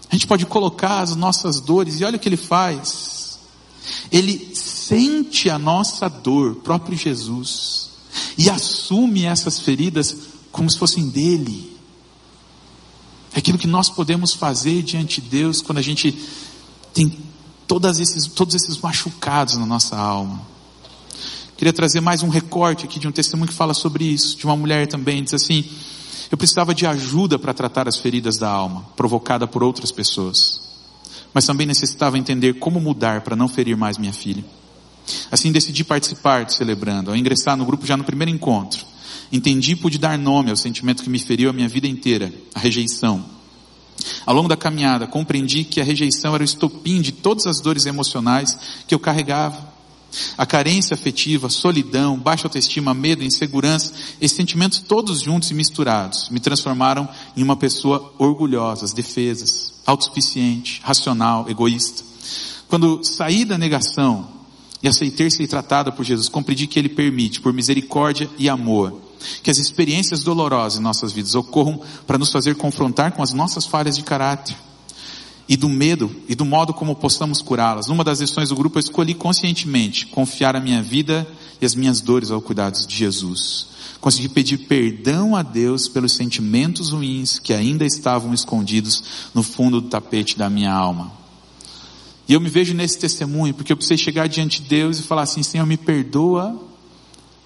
[0.10, 3.40] A gente pode colocar as nossas dores e olha o que ele faz.
[4.12, 7.90] Ele sente a nossa dor, próprio Jesus,
[8.38, 10.16] e assume essas feridas
[10.52, 11.73] como se fossem dele.
[13.34, 16.18] É aquilo que nós podemos fazer diante de Deus quando a gente
[16.94, 17.12] tem
[17.68, 20.42] todos esses, todos esses machucados na nossa alma.
[21.58, 24.56] Queria trazer mais um recorte aqui de um testemunho que fala sobre isso, de uma
[24.56, 25.64] mulher também, diz assim,
[26.30, 30.62] eu precisava de ajuda para tratar as feridas da alma, provocada por outras pessoas.
[31.34, 34.44] Mas também necessitava entender como mudar para não ferir mais minha filha.
[35.32, 38.86] Assim decidi participar do Celebrando, ao ingressar no grupo já no primeiro encontro.
[39.32, 42.60] Entendi e pude dar nome ao sentimento que me feriu a minha vida inteira, a
[42.60, 43.26] rejeição.
[44.26, 47.86] Ao longo da caminhada, compreendi que a rejeição era o estopim de todas as dores
[47.86, 48.58] emocionais
[48.88, 49.74] que eu carregava.
[50.38, 56.40] A carência afetiva, solidão, baixa autoestima, medo, insegurança, esses sentimentos todos juntos e misturados me
[56.40, 62.04] transformaram em uma pessoa orgulhosa, defesas, autossuficiente, racional, egoísta.
[62.68, 64.30] Quando saí da negação
[64.84, 69.02] e aceitei ser tratada por Jesus, compreendi que Ele permite, por misericórdia e amor,
[69.42, 73.66] que as experiências dolorosas em nossas vidas ocorram para nos fazer confrontar com as nossas
[73.66, 74.56] falhas de caráter
[75.48, 77.88] e do medo e do modo como possamos curá-las.
[77.88, 81.28] Numa das lições do grupo eu escolhi conscientemente confiar a minha vida
[81.62, 83.68] e as minhas dores ao cuidado de Jesus.
[84.00, 89.90] Consegui pedir perdão a Deus pelos sentimentos ruins que ainda estavam escondidos no fundo do
[89.90, 91.12] tapete da minha alma.
[92.28, 95.24] E eu me vejo nesse testemunho porque eu precisei chegar diante de Deus e falar
[95.24, 96.60] assim: Senhor, me perdoa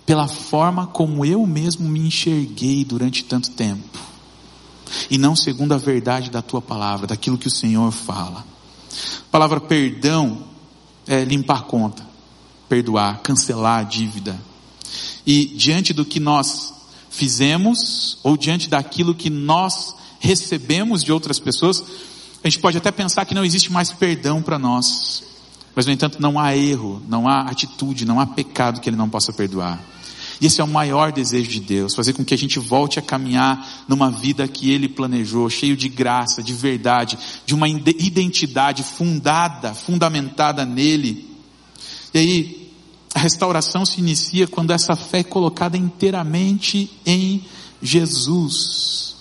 [0.07, 3.99] pela forma como eu mesmo me enxerguei durante tanto tempo
[5.11, 8.39] e não segundo a verdade da tua palavra, daquilo que o Senhor fala.
[8.39, 10.45] A palavra perdão
[11.05, 12.07] é limpar a conta,
[12.69, 14.39] perdoar, cancelar a dívida.
[15.25, 16.73] E diante do que nós
[17.09, 21.83] fizemos, ou diante daquilo que nós recebemos de outras pessoas,
[22.41, 25.21] a gente pode até pensar que não existe mais perdão para nós.
[25.75, 29.09] Mas, no entanto, não há erro, não há atitude, não há pecado que Ele não
[29.09, 29.96] possa perdoar.
[30.39, 33.01] E esse é o maior desejo de Deus, fazer com que a gente volte a
[33.01, 39.73] caminhar numa vida que Ele planejou, cheio de graça, de verdade, de uma identidade fundada,
[39.73, 41.27] fundamentada nele.
[42.13, 42.71] E aí,
[43.15, 47.43] a restauração se inicia quando essa fé é colocada inteiramente em
[47.81, 49.15] Jesus.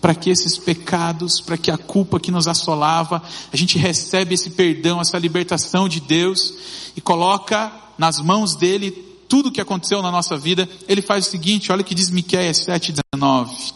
[0.00, 3.22] Para que esses pecados, para que a culpa que nos assolava,
[3.52, 6.54] a gente recebe esse perdão, essa libertação de Deus
[6.96, 11.30] e coloca nas mãos dele tudo o que aconteceu na nossa vida, ele faz o
[11.30, 13.72] seguinte, olha o que diz Miqueias 7,19.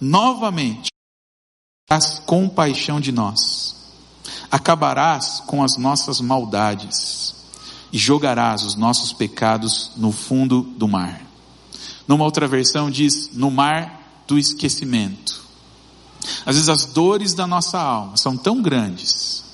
[0.00, 0.88] Novamente,
[1.86, 3.76] terás compaixão de nós,
[4.50, 7.34] acabarás com as nossas maldades
[7.92, 11.20] e jogarás os nossos pecados no fundo do mar.
[12.08, 15.44] Numa outra versão diz, no mar do esquecimento.
[16.46, 19.44] Às vezes as dores da nossa alma são tão grandes,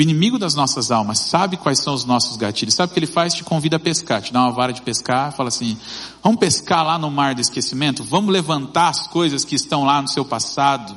[0.00, 3.06] o inimigo das nossas almas sabe quais são os nossos gatilhos, sabe o que ele
[3.06, 3.34] faz?
[3.34, 5.76] Te convida a pescar, te dá uma vara de pescar, fala assim,
[6.22, 10.08] vamos pescar lá no mar do esquecimento, vamos levantar as coisas que estão lá no
[10.08, 10.96] seu passado.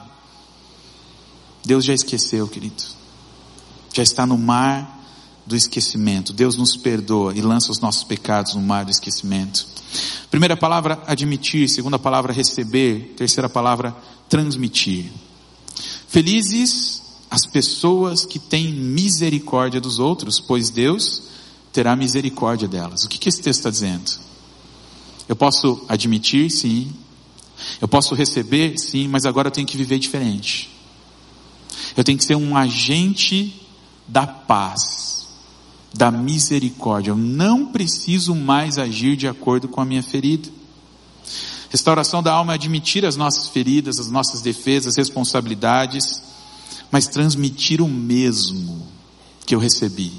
[1.64, 2.84] Deus já esqueceu, querido.
[3.94, 5.00] Já está no mar
[5.46, 6.34] do esquecimento.
[6.34, 9.66] Deus nos perdoa e lança os nossos pecados no mar do esquecimento.
[10.30, 11.68] Primeira palavra, admitir.
[11.70, 13.14] Segunda palavra, receber.
[13.18, 13.96] Terceira palavra,
[14.30, 15.12] transmitir.
[16.08, 21.24] Felizes as pessoas que têm misericórdia dos outros, pois Deus
[21.72, 23.06] terá misericórdia delas.
[23.06, 24.12] O que, que esse texto está dizendo?
[25.30, 26.94] Eu posso admitir, sim.
[27.80, 30.70] Eu posso receber, sim, mas agora eu tenho que viver diferente.
[31.96, 33.65] Eu tenho que ser um agente
[34.06, 35.30] da paz,
[35.94, 37.12] da misericórdia.
[37.12, 40.50] Eu não preciso mais agir de acordo com a minha ferida.
[41.70, 46.30] Restauração da alma é admitir as nossas feridas, as nossas defesas, responsabilidades
[46.92, 48.86] mas transmitir o mesmo
[49.46, 50.12] que eu recebi.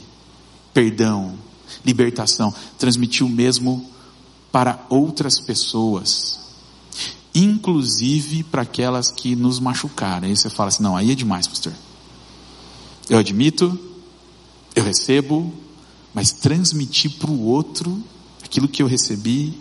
[0.73, 1.39] Perdão,
[1.85, 3.91] libertação, transmitir o mesmo
[4.51, 6.41] para outras pessoas,
[7.35, 10.27] inclusive para aquelas que nos machucaram.
[10.27, 11.73] Aí você fala assim: não, aí é demais, pastor.
[13.09, 13.79] Eu admito,
[14.75, 15.53] eu recebo,
[16.15, 18.03] mas transmitir para o outro
[18.43, 19.59] aquilo que eu recebi.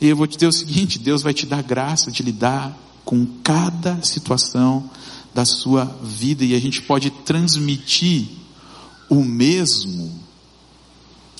[0.00, 3.26] E eu vou te dizer o seguinte: Deus vai te dar graça de lidar com
[3.42, 4.88] cada situação
[5.34, 8.28] da sua vida e a gente pode transmitir
[9.08, 10.20] o mesmo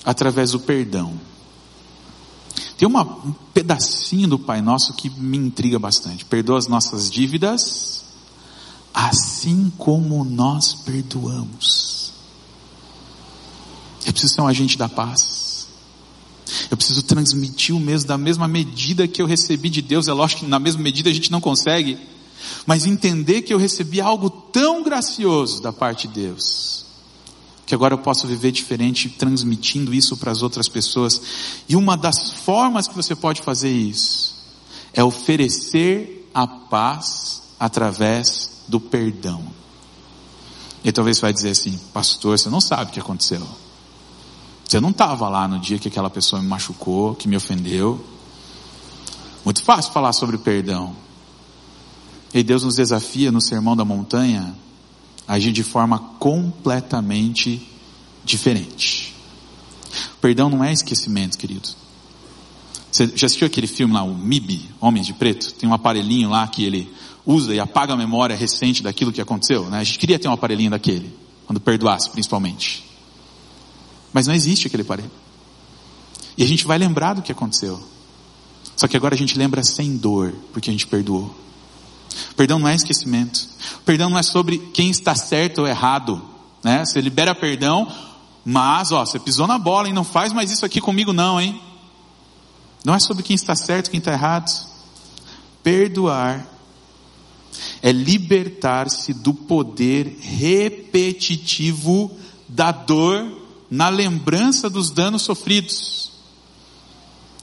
[0.03, 1.19] através do perdão.
[2.77, 6.25] Tem uma, um pedacinho do Pai Nosso que me intriga bastante.
[6.25, 8.03] Perdoa as nossas dívidas,
[8.93, 12.13] assim como nós perdoamos.
[14.05, 15.67] Eu preciso ser um agente da paz.
[16.69, 20.07] Eu preciso transmitir o mesmo, da mesma medida que eu recebi de Deus.
[20.07, 21.97] É lógico que na mesma medida a gente não consegue
[22.65, 26.85] mas entender que eu recebi algo tão gracioso da parte de Deus,
[27.65, 31.21] que agora eu posso viver diferente transmitindo isso para as outras pessoas.
[31.67, 34.33] E uma das formas que você pode fazer isso
[34.93, 39.43] é oferecer a paz através do perdão.
[40.83, 43.47] E talvez você vai dizer assim, pastor, você não sabe o que aconteceu.
[44.67, 48.03] Você não estava lá no dia que aquela pessoa me machucou, que me ofendeu.
[49.45, 50.95] Muito fácil falar sobre perdão.
[52.33, 54.55] E Deus nos desafia no Sermão da Montanha
[55.27, 57.61] a agir de forma completamente
[58.25, 59.13] diferente.
[60.19, 61.69] Perdão não é esquecimento, querido.
[62.91, 65.53] Você já assistiu aquele filme lá, o MIB, Homens de Preto?
[65.53, 66.91] Tem um aparelhinho lá que ele
[67.25, 69.79] usa e apaga a memória recente daquilo que aconteceu, né?
[69.79, 71.11] A gente queria ter um aparelhinho daquele,
[71.45, 72.83] quando perdoasse, principalmente.
[74.11, 75.11] Mas não existe aquele aparelho.
[76.37, 77.81] E a gente vai lembrar do que aconteceu.
[78.75, 81.33] Só que agora a gente lembra sem dor, porque a gente perdoou.
[82.35, 83.47] Perdão não é esquecimento.
[83.85, 86.21] Perdão não é sobre quem está certo ou errado.
[86.63, 86.85] Né?
[86.85, 87.91] Você libera perdão,
[88.45, 91.61] mas ó, você pisou na bola e não faz mais isso aqui comigo não, hein?
[92.83, 94.51] Não é sobre quem está certo, quem está errado.
[95.61, 96.45] Perdoar
[97.81, 102.11] é libertar-se do poder repetitivo
[102.47, 106.11] da dor na lembrança dos danos sofridos.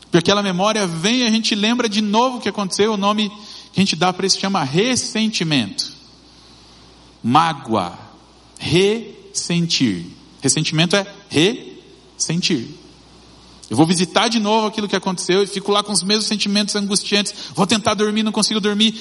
[0.02, 3.30] Porque aquela memória vem e a gente lembra de novo o que aconteceu, o nome
[3.72, 5.92] que a gente dá para isso chama ressentimento.
[7.22, 7.98] Mágoa.
[8.58, 10.06] Ressentir.
[10.42, 12.68] Ressentimento é ressentir.
[13.70, 16.74] Eu vou visitar de novo aquilo que aconteceu e fico lá com os mesmos sentimentos
[16.74, 17.32] angustiantes.
[17.54, 19.00] Vou tentar dormir, não consigo dormir.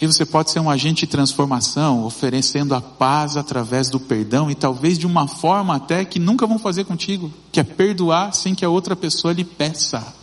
[0.00, 4.54] E você pode ser um agente de transformação, oferecendo a paz através do perdão e
[4.54, 8.64] talvez de uma forma até que nunca vão fazer contigo, que é perdoar sem que
[8.64, 10.14] a outra pessoa lhe peça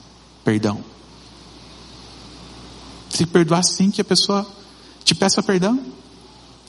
[0.46, 0.95] perdão.
[3.16, 4.46] Você perdoar sem que a pessoa
[5.06, 5.80] te peça perdão.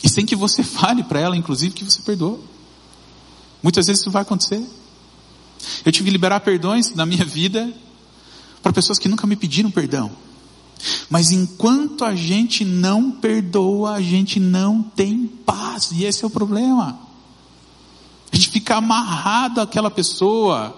[0.03, 2.42] E sem que você fale para ela, inclusive, que você perdoou.
[3.62, 4.64] Muitas vezes isso vai acontecer.
[5.84, 7.72] Eu tive que liberar perdões na minha vida
[8.62, 10.12] para pessoas que nunca me pediram perdão.
[11.09, 16.30] Mas enquanto a gente não perdoa, a gente não tem paz, e esse é o
[16.30, 16.99] problema.
[18.30, 20.76] A gente fica amarrado àquela pessoa,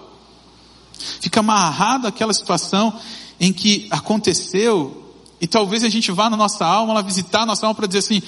[1.19, 2.97] fica amarrado àquela situação
[3.39, 5.08] em que aconteceu,
[5.41, 7.99] e talvez a gente vá na nossa alma, lá visitar a nossa alma para dizer
[7.99, 8.21] assim: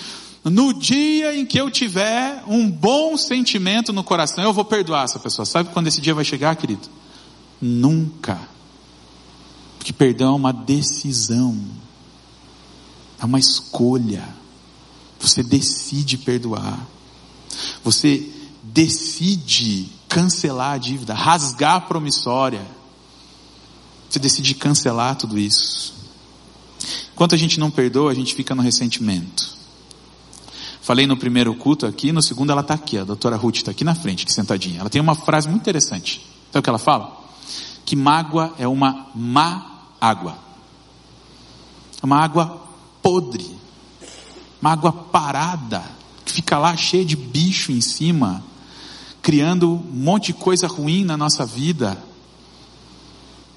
[0.43, 5.19] no dia em que eu tiver um bom sentimento no coração, eu vou perdoar essa
[5.19, 5.45] pessoa.
[5.45, 6.87] Sabe quando esse dia vai chegar, querido?
[7.61, 8.39] Nunca.
[9.77, 11.57] Porque perdão é uma decisão,
[13.19, 14.27] é uma escolha.
[15.19, 16.87] Você decide perdoar.
[17.83, 18.27] Você
[18.63, 22.65] decide cancelar a dívida, rasgar a promissória.
[24.09, 26.00] Você decide cancelar tudo isso.
[27.21, 29.55] Enquanto a gente não perdoa, a gente fica no ressentimento.
[30.81, 33.83] Falei no primeiro culto aqui, no segundo ela está aqui, a doutora Ruth está aqui
[33.83, 34.79] na frente, aqui sentadinha.
[34.79, 36.25] Ela tem uma frase muito interessante.
[36.51, 37.15] Sabe o que ela fala?
[37.85, 40.35] Que mágoa é uma má água.
[42.01, 42.59] É uma água
[43.03, 43.55] podre.
[44.59, 45.83] Uma água parada,
[46.25, 48.43] que fica lá cheia de bicho em cima,
[49.21, 52.03] criando um monte de coisa ruim na nossa vida.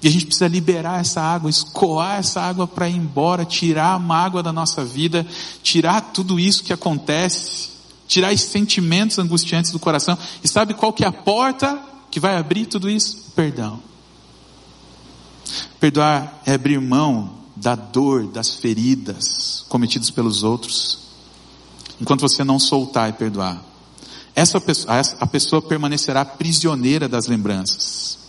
[0.05, 3.97] E a gente precisa liberar essa água, escoar essa água para ir embora, tirar a
[3.97, 5.25] mágoa da nossa vida,
[5.63, 7.69] tirar tudo isso que acontece,
[8.07, 10.15] tirar os sentimentos angustiantes do coração.
[10.43, 11.81] E sabe qual que é a porta
[12.11, 13.31] que vai abrir tudo isso?
[13.35, 13.79] Perdão.
[15.79, 20.99] Perdoar é abrir mão da dor, das feridas cometidas pelos outros.
[21.99, 23.59] Enquanto você não soltar e perdoar,
[24.35, 28.19] essa pessoa, a pessoa permanecerá prisioneira das lembranças,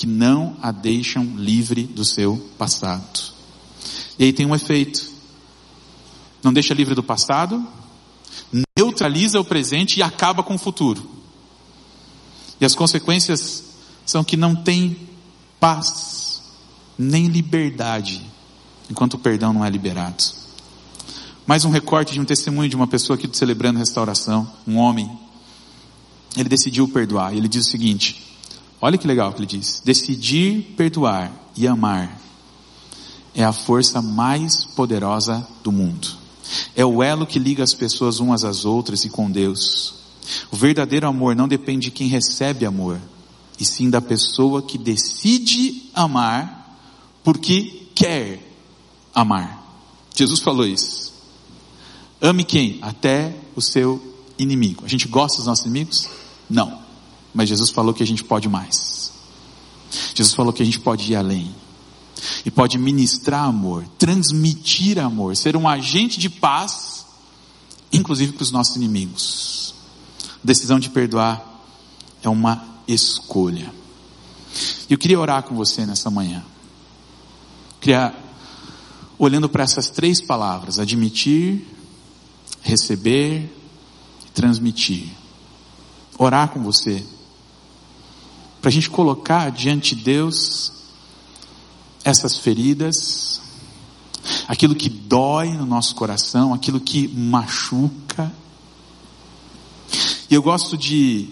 [0.00, 3.20] que não a deixam livre do seu passado.
[4.18, 5.06] E aí tem um efeito.
[6.42, 7.62] Não deixa livre do passado,
[8.74, 11.06] neutraliza o presente e acaba com o futuro.
[12.58, 13.62] E as consequências
[14.06, 15.06] são que não tem
[15.60, 16.44] paz
[16.96, 18.22] nem liberdade,
[18.90, 20.24] enquanto o perdão não é liberado.
[21.46, 25.10] Mais um recorte de um testemunho de uma pessoa aqui do Celebrando Restauração, um homem.
[26.34, 27.34] Ele decidiu perdoar.
[27.34, 28.29] E ele diz o seguinte:
[28.80, 29.82] olha que legal que ele diz.
[29.84, 32.20] Decidir perdoar e amar
[33.34, 36.08] é a força mais poderosa do mundo.
[36.74, 39.94] É o elo que liga as pessoas umas às outras e com Deus.
[40.50, 43.00] O verdadeiro amor não depende de quem recebe amor,
[43.58, 46.78] e sim da pessoa que decide amar
[47.22, 48.40] porque quer
[49.14, 49.60] amar.
[50.16, 51.12] Jesus falou isso.
[52.20, 52.78] Ame quem?
[52.82, 54.00] Até o seu
[54.38, 54.84] inimigo.
[54.84, 56.08] A gente gosta dos nossos inimigos?
[56.48, 56.79] Não.
[57.34, 59.12] Mas Jesus falou que a gente pode mais.
[60.14, 61.54] Jesus falou que a gente pode ir além.
[62.44, 67.06] E pode ministrar amor, transmitir amor, ser um agente de paz,
[67.92, 69.74] inclusive para os nossos inimigos.
[70.42, 71.42] A decisão de perdoar
[72.22, 73.72] é uma escolha.
[74.88, 76.44] Eu queria orar com você nessa manhã.
[77.80, 78.14] Queria,
[79.18, 81.66] olhando para essas três palavras, admitir,
[82.62, 83.50] receber,
[84.34, 85.08] transmitir.
[86.18, 87.02] Orar com você.
[88.60, 90.72] Para a gente colocar diante de Deus
[92.04, 93.40] essas feridas,
[94.46, 98.30] aquilo que dói no nosso coração, aquilo que machuca.
[100.28, 101.28] E eu gosto de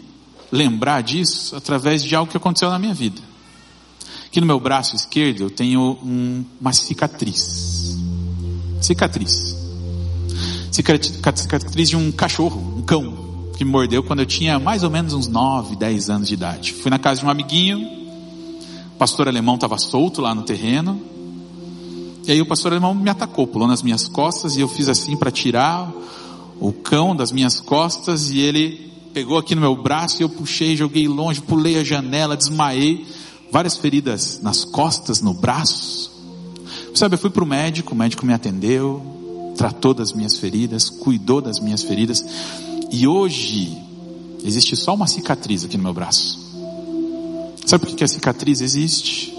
[0.51, 3.20] lembrar disso através de algo que aconteceu na minha vida.
[4.26, 7.97] Aqui no meu braço esquerdo eu tenho um, uma cicatriz.
[8.81, 9.57] Cicatriz.
[10.70, 13.28] Cicatriz de um cachorro, um cão,
[13.59, 16.72] que me mordeu quando eu tinha mais ou menos uns 9, 10 anos de idade.
[16.74, 17.80] Fui na casa de um amiguinho,
[18.94, 21.02] o pastor alemão estava solto lá no terreno,
[22.24, 25.16] e aí o pastor alemão me atacou, pulou nas minhas costas e eu fiz assim
[25.16, 25.92] para tirar
[26.61, 30.76] o cão das minhas costas e ele pegou aqui no meu braço e eu puxei,
[30.76, 33.04] joguei longe, pulei a janela, desmaiei,
[33.50, 36.12] várias feridas nas costas, no braço.
[36.94, 39.02] Sabe, eu fui para o médico, o médico me atendeu,
[39.56, 42.24] tratou das minhas feridas, cuidou das minhas feridas
[42.91, 43.76] e hoje
[44.45, 46.39] existe só uma cicatriz aqui no meu braço.
[47.66, 49.39] Sabe por que a cicatriz existe?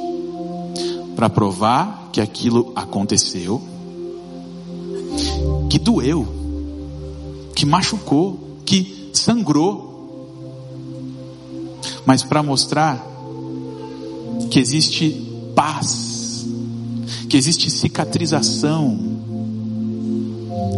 [1.20, 3.62] para provar que aquilo aconteceu,
[5.70, 6.26] que doeu,
[7.54, 10.32] que machucou, que sangrou,
[12.06, 13.06] mas para mostrar
[14.50, 15.10] que existe
[15.54, 16.48] paz,
[17.28, 18.98] que existe cicatrização,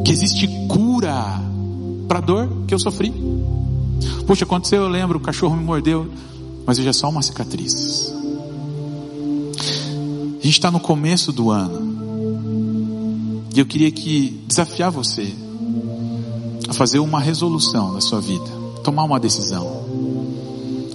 [0.04, 1.40] que existe cura
[2.12, 3.14] para a dor que eu sofri.
[4.28, 6.12] Poxa, aconteceu, eu lembro, o cachorro me mordeu,
[6.66, 8.14] mas hoje é só uma cicatriz.
[10.38, 13.40] A gente está no começo do ano.
[13.56, 15.34] E eu queria que desafiar você
[16.68, 18.50] a fazer uma resolução na sua vida,
[18.84, 19.86] tomar uma decisão.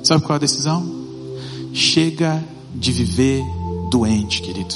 [0.04, 0.86] Sabe qual é a decisão?
[1.72, 2.44] Chega
[2.74, 3.42] de viver
[3.90, 4.74] doente, querido.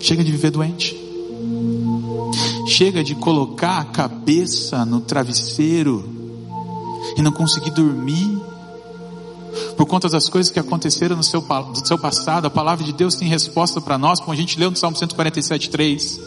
[0.00, 1.03] Chega de viver doente.
[2.66, 6.08] Chega de colocar a cabeça no travesseiro
[7.16, 8.40] e não conseguir dormir
[9.76, 13.14] por conta das coisas que aconteceram no seu, do seu passado, a palavra de Deus
[13.14, 16.20] tem resposta para nós, como a gente leu no Salmo 147,3.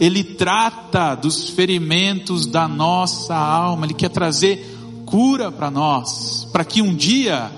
[0.00, 4.70] Ele trata dos ferimentos da nossa alma, Ele quer trazer
[5.04, 7.50] cura para nós, para que um dia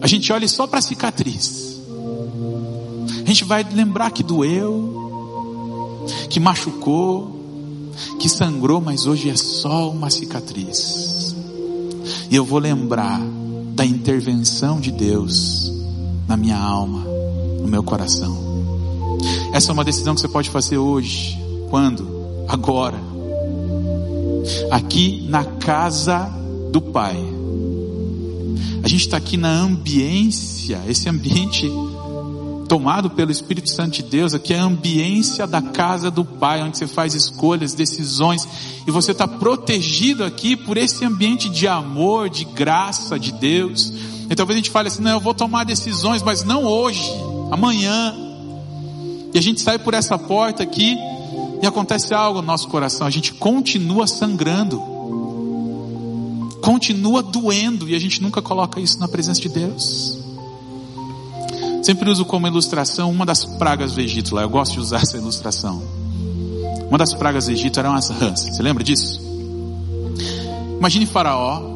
[0.00, 1.82] a gente olhe só para a cicatriz.
[3.22, 5.03] A gente vai lembrar que doeu,
[6.28, 7.40] que machucou,
[8.18, 11.34] que sangrou, mas hoje é só uma cicatriz.
[12.30, 13.20] E eu vou lembrar
[13.74, 15.72] da intervenção de Deus
[16.28, 17.04] na minha alma,
[17.60, 18.36] no meu coração.
[19.52, 21.38] Essa é uma decisão que você pode fazer hoje.
[21.70, 22.06] Quando?
[22.48, 22.98] Agora.
[24.70, 26.30] Aqui na casa
[26.70, 27.16] do Pai.
[28.82, 31.70] A gente está aqui na ambiência, esse ambiente
[32.74, 36.76] tomado pelo Espírito Santo de Deus, aqui é a ambiência da casa do Pai, onde
[36.76, 38.48] você faz escolhas, decisões,
[38.84, 43.92] e você está protegido aqui por esse ambiente de amor, de graça de Deus.
[44.28, 47.08] E talvez a gente fale assim, não, eu vou tomar decisões, mas não hoje,
[47.52, 48.12] amanhã.
[49.32, 50.96] E a gente sai por essa porta aqui
[51.62, 54.82] e acontece algo no nosso coração, a gente continua sangrando,
[56.60, 60.23] continua doendo, e a gente nunca coloca isso na presença de Deus.
[61.84, 64.40] Sempre uso como ilustração uma das pragas do Egito lá.
[64.40, 65.82] Eu gosto de usar essa ilustração.
[66.88, 68.40] Uma das pragas do Egito eram as rãs.
[68.40, 69.20] Você lembra disso?
[70.78, 71.74] Imagine Faraó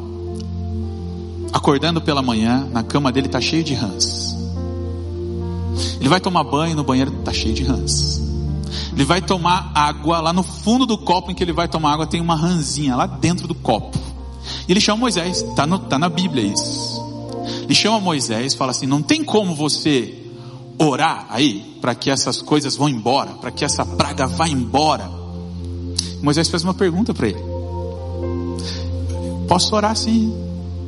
[1.53, 4.35] acordando pela manhã, na cama dele está cheio de rãs.
[5.99, 8.19] Ele vai tomar banho, no banheiro está cheio de rãs.
[8.91, 12.07] Ele vai tomar água, lá no fundo do copo em que ele vai tomar água
[12.07, 13.95] tem uma ranzinha lá dentro do copo.
[14.67, 16.98] E ele chama Moisés, está tá na Bíblia isso.
[17.69, 20.25] Ele chama Moisés e fala assim: não tem como você
[20.79, 25.07] orar aí para que essas coisas vão embora, para que essa praga vá embora.
[26.19, 27.39] Moisés fez uma pergunta para ele:
[29.47, 30.33] Posso orar sim?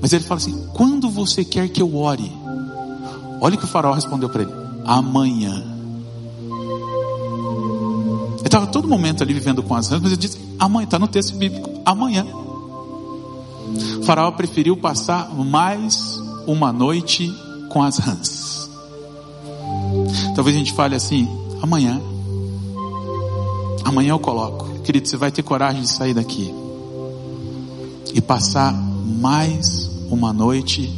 [0.01, 2.31] Mas ele fala assim: Quando você quer que eu ore?
[3.39, 4.51] Olha o que o faraó respondeu para ele:
[4.83, 5.63] Amanhã.
[8.39, 11.07] Ele estava todo momento ali vivendo com as rãs, mas ele disse: Amanhã, está no
[11.07, 12.25] texto bíblico: Amanhã.
[13.99, 16.20] O faraó preferiu passar mais
[16.51, 17.33] uma noite
[17.69, 18.69] com as rãs.
[20.35, 21.27] Talvez a gente fale assim:
[21.61, 22.01] amanhã,
[23.85, 24.69] amanhã eu coloco.
[24.81, 26.53] Querido, você vai ter coragem de sair daqui
[28.13, 30.91] e passar mais uma noite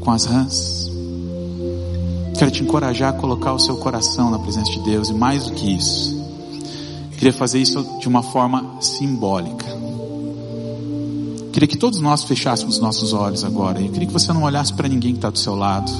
[0.00, 0.90] com as rãs.
[2.38, 5.52] Quero te encorajar a colocar o seu coração na presença de Deus e mais do
[5.52, 6.18] que isso,
[7.12, 9.89] queria fazer isso de uma forma simbólica.
[11.52, 13.80] Queria que todos nós fechássemos nossos olhos agora.
[13.80, 15.90] Eu queria que você não olhasse para ninguém que está do seu lado.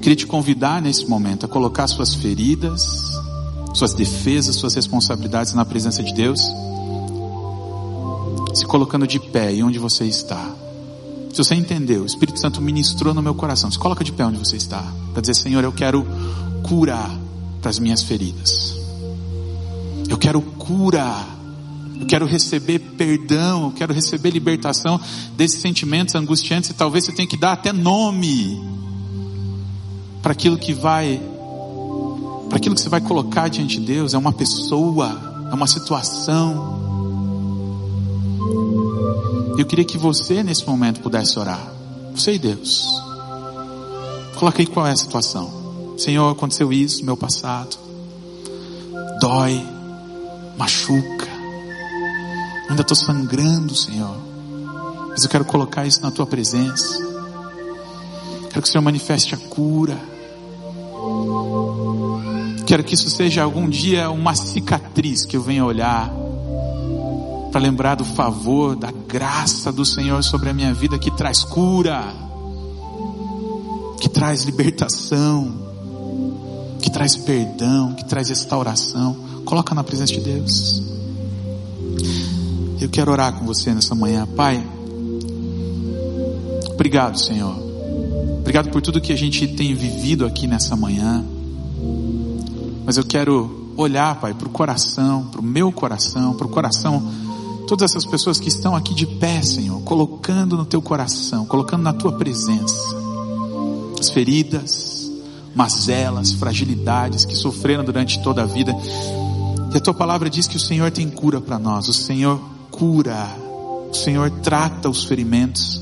[0.00, 2.86] Queria te convidar nesse momento a colocar suas feridas,
[3.74, 6.40] suas defesas, suas responsabilidades na presença de Deus
[8.56, 10.50] se colocando de pé e onde você está.
[11.30, 13.70] Se você entendeu, o Espírito Santo ministrou no meu coração.
[13.70, 14.82] Se coloca de pé onde você está.
[15.12, 16.06] Para dizer, Senhor, eu quero
[16.62, 17.14] curar
[17.60, 18.74] das minhas feridas.
[20.08, 21.35] Eu quero curar.
[22.00, 23.64] Eu quero receber perdão.
[23.64, 25.00] Eu quero receber libertação
[25.36, 26.70] desses sentimentos angustiantes.
[26.70, 28.60] E talvez você tenha que dar até nome
[30.22, 31.20] para aquilo que vai,
[32.48, 34.14] para aquilo que você vai colocar diante de Deus.
[34.14, 36.84] É uma pessoa, é uma situação.
[39.58, 41.72] Eu queria que você nesse momento pudesse orar.
[42.14, 42.84] Você e Deus.
[44.36, 45.96] Coloque aí qual é a situação.
[45.96, 47.76] Senhor, aconteceu isso meu passado.
[49.20, 49.66] Dói,
[50.58, 51.35] machuca.
[52.68, 54.16] Ainda estou sangrando, Senhor.
[55.08, 56.98] Mas eu quero colocar isso na tua presença.
[58.50, 59.98] Quero que o Senhor manifeste a cura.
[62.66, 66.12] Quero que isso seja algum dia uma cicatriz que eu venha olhar
[67.52, 72.04] para lembrar do favor, da graça do Senhor sobre a minha vida que traz cura,
[74.00, 75.54] que traz libertação,
[76.82, 79.16] que traz perdão, que traz restauração.
[79.44, 80.95] Coloca na presença de Deus.
[82.86, 84.64] Eu quero orar com você nessa manhã, Pai.
[86.72, 87.56] Obrigado, Senhor.
[88.38, 91.24] Obrigado por tudo que a gente tem vivido aqui nessa manhã.
[92.84, 97.02] Mas eu quero olhar, Pai, para o coração, para o meu coração, para o coração
[97.66, 101.92] Todas essas pessoas que estão aqui de pé, Senhor, colocando no teu coração, colocando na
[101.92, 102.96] tua presença
[103.98, 105.10] as feridas,
[105.52, 108.72] mazelas, fragilidades que sofreram durante toda a vida.
[109.74, 112.40] E a tua palavra diz que o Senhor tem cura para nós, o Senhor
[112.78, 113.28] cura,
[113.90, 115.80] o Senhor trata os ferimentos.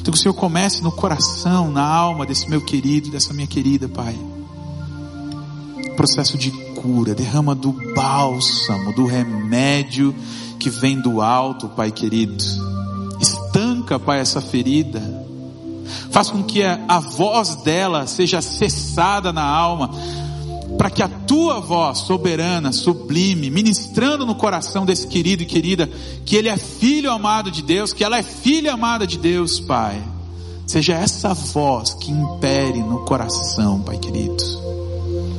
[0.00, 3.88] Então que o Senhor comece no coração, na alma desse meu querido, dessa minha querida,
[3.88, 4.18] Pai.
[5.96, 10.14] Processo de cura, derrama do bálsamo, do remédio
[10.58, 12.42] que vem do alto, Pai querido.
[13.20, 15.00] Estanca, Pai, essa ferida.
[16.10, 19.90] Faz com que a, a voz dela seja cessada na alma,
[20.76, 25.88] para que a tua voz soberana, sublime, ministrando no coração desse querido e querida,
[26.24, 30.02] que ele é filho amado de Deus, que ela é filha amada de Deus, Pai.
[30.66, 34.36] Seja essa voz que impere no coração, Pai querido.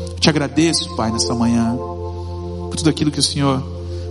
[0.09, 3.63] Eu te agradeço, Pai, nessa manhã, por tudo aquilo que o Senhor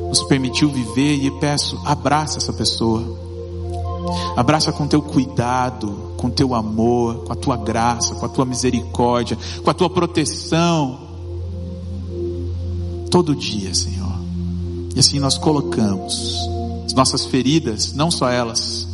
[0.08, 3.02] nos permitiu viver e peço, abraça essa pessoa.
[4.36, 9.36] Abraça com teu cuidado, com teu amor, com a tua graça, com a tua misericórdia,
[9.62, 11.07] com a tua proteção.
[13.10, 14.18] Todo dia, Senhor.
[14.94, 16.36] E assim nós colocamos
[16.86, 18.86] as nossas feridas, não só elas,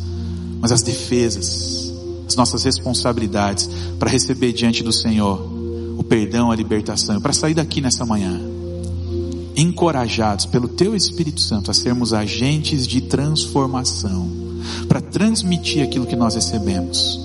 [0.59, 1.93] mas as defesas,
[2.27, 5.53] as nossas responsabilidades para receber diante do Senhor
[5.97, 8.39] o perdão, a libertação, para sair daqui nessa manhã
[9.55, 14.29] encorajados pelo Teu Espírito Santo a sermos agentes de transformação,
[14.87, 17.19] para transmitir aquilo que nós recebemos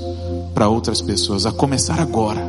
[0.55, 2.47] para outras pessoas, a começar agora,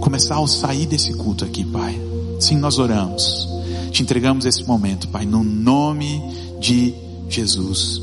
[0.00, 2.13] começar ao sair desse culto aqui, Pai.
[2.40, 3.48] Sim, nós oramos,
[3.90, 6.22] te entregamos esse momento, Pai, no nome
[6.60, 6.94] de
[7.28, 8.00] Jesus.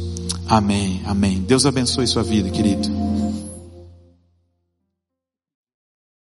[0.47, 1.39] Amém, amém.
[1.41, 3.01] Deus abençoe sua vida, querido.